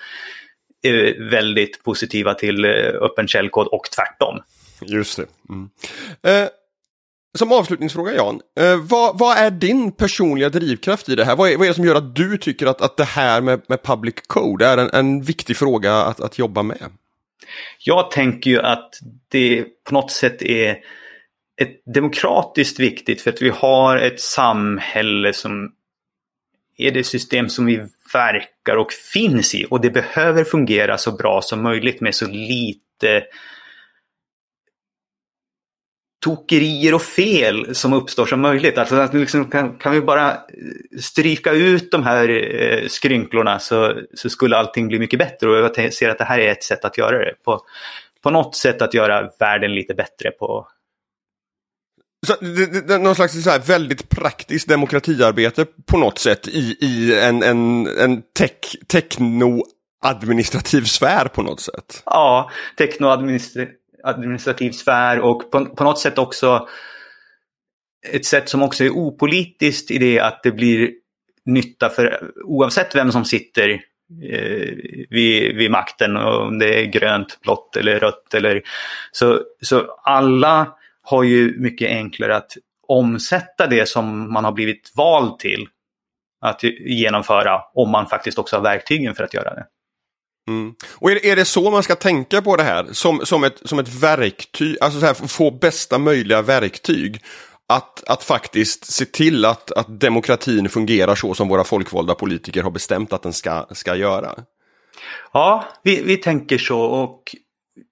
väldigt 1.32 1.84
positiva 1.84 2.34
till 2.34 2.66
uh, 2.66 3.04
öppen 3.04 3.28
källkod 3.28 3.68
och 3.68 3.84
tvärtom. 3.96 4.42
Just 4.82 5.18
det. 5.18 5.26
Mm. 5.50 5.70
Uh, 6.28 6.50
som 7.34 7.52
avslutningsfråga 7.52 8.16
Jan, 8.16 8.42
eh, 8.60 8.78
vad, 8.78 9.20
vad, 9.20 9.38
är 9.38 9.52
din 9.52 9.92
personliga 9.92 10.50
drivkraft 10.50 11.10
i 11.10 11.16
det 11.16 11.26
här? 11.26 11.36
Vad 11.36 11.52
är, 11.52 11.58
vad 11.58 11.66
är 11.66 11.70
det 11.70 11.76
som 11.76 11.86
gör 11.86 11.96
att 11.96 12.16
du 12.16 12.38
tycker 12.38 12.68
att, 12.68 12.82
att 12.82 12.98
det 12.98 13.04
här 13.04 13.42
med, 13.42 13.62
med 13.68 13.84
public 13.84 14.16
code 14.28 14.66
är 14.66 14.78
en, 14.78 14.90
en 14.94 15.22
viktig 15.22 15.58
fråga 15.58 15.96
att, 15.96 16.20
att 16.20 16.40
jobba 16.40 16.64
med? 16.64 16.90
Jag 17.80 18.12
tänker 18.12 18.50
ju 18.50 18.60
att 18.60 19.00
det 19.28 19.66
på 19.84 19.94
något 19.94 20.12
sätt 20.12 20.42
är 20.42 20.78
ett 21.62 21.82
demokratiskt 21.94 22.80
viktigt 22.80 23.22
för 23.22 23.30
att 23.30 23.42
vi 23.42 23.50
har 23.50 23.98
ett 23.98 24.22
samhälle 24.22 25.34
som 25.34 25.72
är 26.78 26.92
det 26.92 27.04
system 27.04 27.50
som 27.50 27.66
vi 27.66 27.88
verkar 28.14 28.78
och 28.78 28.92
finns 28.92 29.56
i 29.56 29.66
och 29.70 29.82
det 29.82 29.90
behöver 29.90 30.44
fungera 30.44 30.98
så 30.98 31.12
bra 31.12 31.42
som 31.42 31.62
möjligt 31.62 32.02
med 32.02 32.16
så 32.16 32.28
lite 32.28 33.24
tokerier 36.22 36.94
och 36.94 37.02
fel 37.02 37.76
som 37.76 37.94
uppstår 37.94 38.26
som 38.26 38.42
möjligt. 38.42 38.78
Alltså 38.78 38.96
att 38.96 39.14
liksom 39.14 39.50
kan, 39.50 39.78
kan 39.78 39.92
vi 39.92 40.02
bara 40.02 40.32
eh, 40.32 40.38
stryka 41.00 41.52
ut 41.52 41.92
de 41.92 42.04
här 42.04 42.30
eh, 42.30 42.88
skrynklorna 42.88 43.60
så, 43.60 43.94
så 44.14 44.30
skulle 44.30 44.58
allting 44.58 44.88
bli 44.88 45.00
mycket 45.00 45.20
bättre. 45.20 45.50
Och 45.50 45.58
jag 45.78 45.94
ser 45.94 46.10
att 46.10 46.18
det 46.18 46.24
här 46.24 46.40
är 46.40 46.52
ett 46.52 46.64
sätt 46.64 46.86
att 46.86 46.98
göra 46.98 47.18
det. 47.18 47.34
På, 47.46 47.60
på 48.24 48.30
något 48.30 48.56
sätt 48.56 48.82
att 48.82 48.94
göra 48.94 49.30
världen 49.40 49.76
lite 49.76 49.94
bättre 49.94 50.32
på. 50.32 50.68
Så 52.28 52.36
det, 52.42 52.88
det, 52.88 52.98
någon 52.98 53.16
slags 53.16 53.44
så 53.44 53.50
här 53.50 53.60
väldigt 53.60 54.10
praktiskt 54.10 54.68
demokratiarbete 54.68 55.66
på 55.86 55.98
något 55.98 56.20
sätt 56.20 56.48
i, 56.48 56.78
i 56.82 57.20
en, 57.20 57.44
en, 57.44 57.88
en 57.88 58.22
tech, 58.38 58.76
techno 58.88 59.64
administrativ 60.04 60.84
sfär 60.84 61.26
på 61.26 61.42
något 61.42 61.60
sätt. 61.60 62.04
Ja, 62.06 62.52
technoadministrativ 62.78 63.76
administrativ 64.04 64.72
sfär 64.72 65.20
och 65.20 65.52
på, 65.52 65.66
på 65.66 65.84
något 65.84 66.00
sätt 66.00 66.18
också 66.18 66.68
ett 68.08 68.26
sätt 68.26 68.50
som 68.50 68.64
också 68.64 68.84
är 68.84 68.90
opolitiskt 68.90 69.92
i 69.92 69.98
det 69.98 70.20
att 70.20 70.44
det 70.44 70.52
blir 70.52 70.92
nytta 71.46 71.90
för 71.90 72.32
oavsett 72.46 72.96
vem 72.96 73.12
som 73.12 73.26
sitter 73.26 73.70
eh, 74.30 74.70
vid, 75.10 75.56
vid 75.56 75.72
makten, 75.72 76.18
om 76.18 76.60
det 76.60 76.82
är 76.82 76.86
grönt, 76.86 77.40
blått 77.42 77.76
eller 77.76 78.00
rött. 78.00 78.34
Eller, 78.34 78.62
så, 79.12 79.40
så 79.62 80.00
alla 80.04 80.74
har 81.12 81.24
ju 81.24 81.60
mycket 81.60 81.90
enklare 81.90 82.36
att 82.36 82.52
omsätta 82.88 83.68
det 83.68 83.90
som 83.90 84.34
man 84.34 84.46
har 84.46 84.52
blivit 84.52 84.92
vald 84.96 85.40
till 85.40 85.68
att 86.42 86.64
genomföra 86.80 87.62
om 87.74 87.90
man 87.90 88.08
faktiskt 88.08 88.40
också 88.40 88.56
har 88.56 88.64
verktygen 88.64 89.16
för 89.16 89.24
att 89.24 89.34
göra 89.34 89.54
det. 89.54 89.66
Mm. 90.48 90.74
Och 90.96 91.12
är 91.12 91.16
det, 91.16 91.30
är 91.30 91.36
det, 91.36 91.46
så 91.46 91.72
man 91.72 91.84
ska 91.84 91.96
tänka 91.96 92.42
på 92.42 92.56
det 92.56 92.64
här? 92.64 92.88
Som, 92.92 93.26
som, 93.26 93.44
ett, 93.44 93.62
som 93.66 93.80
ett 93.80 93.94
verktyg, 94.04 94.78
alltså 94.82 95.00
så 95.00 95.06
här, 95.06 95.14
få 95.14 95.52
bästa 95.52 95.98
möjliga 95.98 96.42
verktyg. 96.42 97.22
Att, 97.68 98.10
att 98.10 98.24
faktiskt 98.24 98.86
se 98.86 99.06
till 99.06 99.46
att, 99.46 99.72
att 99.72 100.00
demokratin 100.00 100.70
fungerar 100.70 101.16
så 101.16 101.34
som 101.34 101.48
våra 101.48 101.64
folkvalda 101.64 102.14
politiker 102.14 102.64
har 102.64 102.72
bestämt 102.72 103.14
att 103.14 103.24
den 103.24 103.34
ska, 103.34 103.66
ska 103.72 103.96
göra. 103.96 104.36
Ja, 105.34 105.66
vi, 105.84 106.02
vi 106.04 106.18
tänker 106.18 106.58
så 106.58 106.82
och 106.82 107.36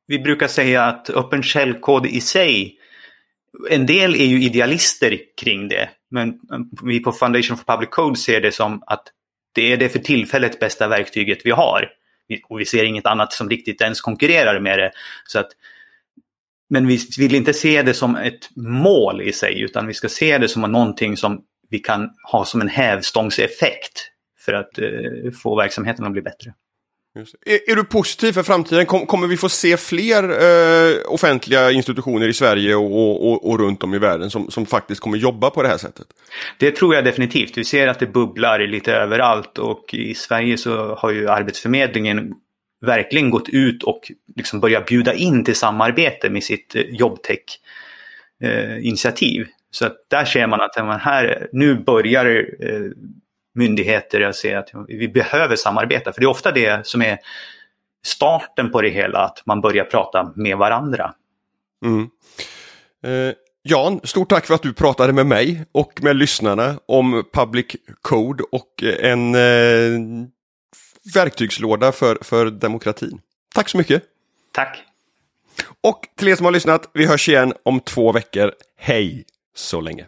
vi 0.07 0.19
brukar 0.19 0.47
säga 0.47 0.83
att 0.83 1.09
öppen 1.09 1.43
källkod 1.43 2.05
i 2.05 2.21
sig, 2.21 2.78
en 3.69 3.85
del 3.85 4.15
är 4.15 4.25
ju 4.25 4.43
idealister 4.43 5.17
kring 5.41 5.67
det. 5.67 5.89
Men 6.11 6.39
vi 6.83 6.99
på 6.99 7.11
Foundation 7.11 7.57
for 7.57 7.63
Public 7.63 7.89
Code 7.89 8.19
ser 8.19 8.41
det 8.41 8.51
som 8.51 8.83
att 8.87 9.03
det 9.55 9.73
är 9.73 9.77
det 9.77 9.89
för 9.89 9.99
tillfället 9.99 10.59
bästa 10.59 10.87
verktyget 10.87 11.39
vi 11.43 11.51
har 11.51 11.89
och 12.49 12.59
vi 12.59 12.65
ser 12.65 12.83
inget 12.83 13.05
annat 13.05 13.33
som 13.33 13.49
riktigt 13.49 13.81
ens 13.81 14.01
konkurrerar 14.01 14.59
med 14.59 14.79
det. 14.79 14.91
Så 15.27 15.39
att, 15.39 15.47
men 16.69 16.87
vi 16.87 16.99
vill 17.17 17.35
inte 17.35 17.53
se 17.53 17.81
det 17.81 17.93
som 17.93 18.15
ett 18.15 18.49
mål 18.55 19.21
i 19.21 19.33
sig 19.33 19.61
utan 19.61 19.87
vi 19.87 19.93
ska 19.93 20.09
se 20.09 20.37
det 20.37 20.47
som 20.47 20.61
någonting 20.61 21.17
som 21.17 21.41
vi 21.69 21.79
kan 21.79 22.09
ha 22.31 22.45
som 22.45 22.61
en 22.61 22.67
hävstångseffekt 22.67 24.11
för 24.45 24.53
att 24.53 24.79
eh, 24.79 25.31
få 25.43 25.55
verksamheten 25.55 26.05
att 26.05 26.11
bli 26.11 26.21
bättre. 26.21 26.53
Är, 27.15 27.71
är, 27.71 27.75
du 27.75 27.83
positiv 27.83 28.31
för 28.31 28.43
framtiden? 28.43 28.85
Kom, 28.85 29.05
kommer 29.05 29.27
vi 29.27 29.37
få 29.37 29.49
se 29.49 29.77
fler 29.77 30.23
eh, 30.23 30.95
offentliga 31.05 31.71
institutioner 31.71 32.27
i 32.27 32.33
Sverige 32.33 32.75
och, 32.75 33.31
och, 33.31 33.49
och, 33.49 33.59
runt 33.59 33.83
om 33.83 33.93
i 33.93 33.97
världen 33.97 34.29
som, 34.29 34.51
som 34.51 34.65
faktiskt 34.65 35.01
kommer 35.01 35.17
jobba 35.17 35.49
på 35.49 35.63
det 35.63 35.69
här 35.69 35.77
sättet? 35.77 36.07
Det 36.59 36.71
tror 36.71 36.95
jag 36.95 37.05
definitivt. 37.05 37.57
Vi 37.57 37.63
ser 37.63 37.87
att 37.87 37.99
det 37.99 38.07
bubblar 38.07 38.59
lite 38.59 38.93
överallt 38.93 39.57
och 39.57 39.93
i 39.93 40.15
Sverige 40.15 40.57
så 40.57 40.95
har 40.95 41.11
ju 41.11 41.29
Arbetsförmedlingen 41.29 42.33
verkligen 42.85 43.29
gått 43.29 43.49
ut 43.49 43.83
och 43.83 44.11
liksom 44.35 44.59
börjat 44.59 44.85
bjuda 44.85 45.13
in 45.13 45.43
till 45.43 45.55
samarbete 45.55 46.29
med 46.29 46.43
sitt 46.43 46.75
jobbtech-initiativ. 46.89 49.41
Eh, 49.41 49.47
eh 49.47 49.53
så 49.71 49.85
att 49.85 49.95
där 50.07 50.25
ser 50.25 50.47
man 50.47 50.61
att 50.61 50.77
man 50.77 50.99
här, 50.99 51.47
nu 51.51 51.75
börjar 51.75 52.25
eh, 52.59 52.81
myndigheter 53.55 54.21
att 54.21 54.35
se 54.35 54.55
att 54.55 54.69
vi 54.87 55.07
behöver 55.07 55.55
samarbeta. 55.55 56.13
För 56.13 56.21
det 56.21 56.25
är 56.25 56.29
ofta 56.29 56.51
det 56.51 56.87
som 56.87 57.01
är 57.01 57.17
starten 58.05 58.71
på 58.71 58.81
det 58.81 58.89
hela, 58.89 59.19
att 59.19 59.45
man 59.45 59.61
börjar 59.61 59.85
prata 59.85 60.33
med 60.35 60.57
varandra. 60.57 61.13
Mm. 61.85 62.09
Eh, 63.03 63.33
Jan, 63.63 63.99
stort 64.03 64.29
tack 64.29 64.45
för 64.45 64.53
att 64.53 64.61
du 64.61 64.73
pratade 64.73 65.13
med 65.13 65.25
mig 65.25 65.65
och 65.71 66.03
med 66.03 66.15
lyssnarna 66.15 66.79
om 66.85 67.23
Public 67.33 67.65
Code 68.01 68.43
och 68.51 68.83
en 68.83 69.35
eh, 69.35 70.27
verktygslåda 71.13 71.91
för, 71.91 72.17
för 72.21 72.45
demokratin. 72.45 73.21
Tack 73.55 73.69
så 73.69 73.77
mycket! 73.77 74.03
Tack! 74.53 74.83
Och 75.81 76.01
till 76.15 76.27
er 76.27 76.35
som 76.35 76.45
har 76.45 76.51
lyssnat, 76.51 76.89
vi 76.93 77.05
hörs 77.05 77.29
igen 77.29 77.53
om 77.63 77.79
två 77.79 78.11
veckor. 78.11 78.53
Hej 78.77 79.25
så 79.55 79.81
länge! 79.81 80.05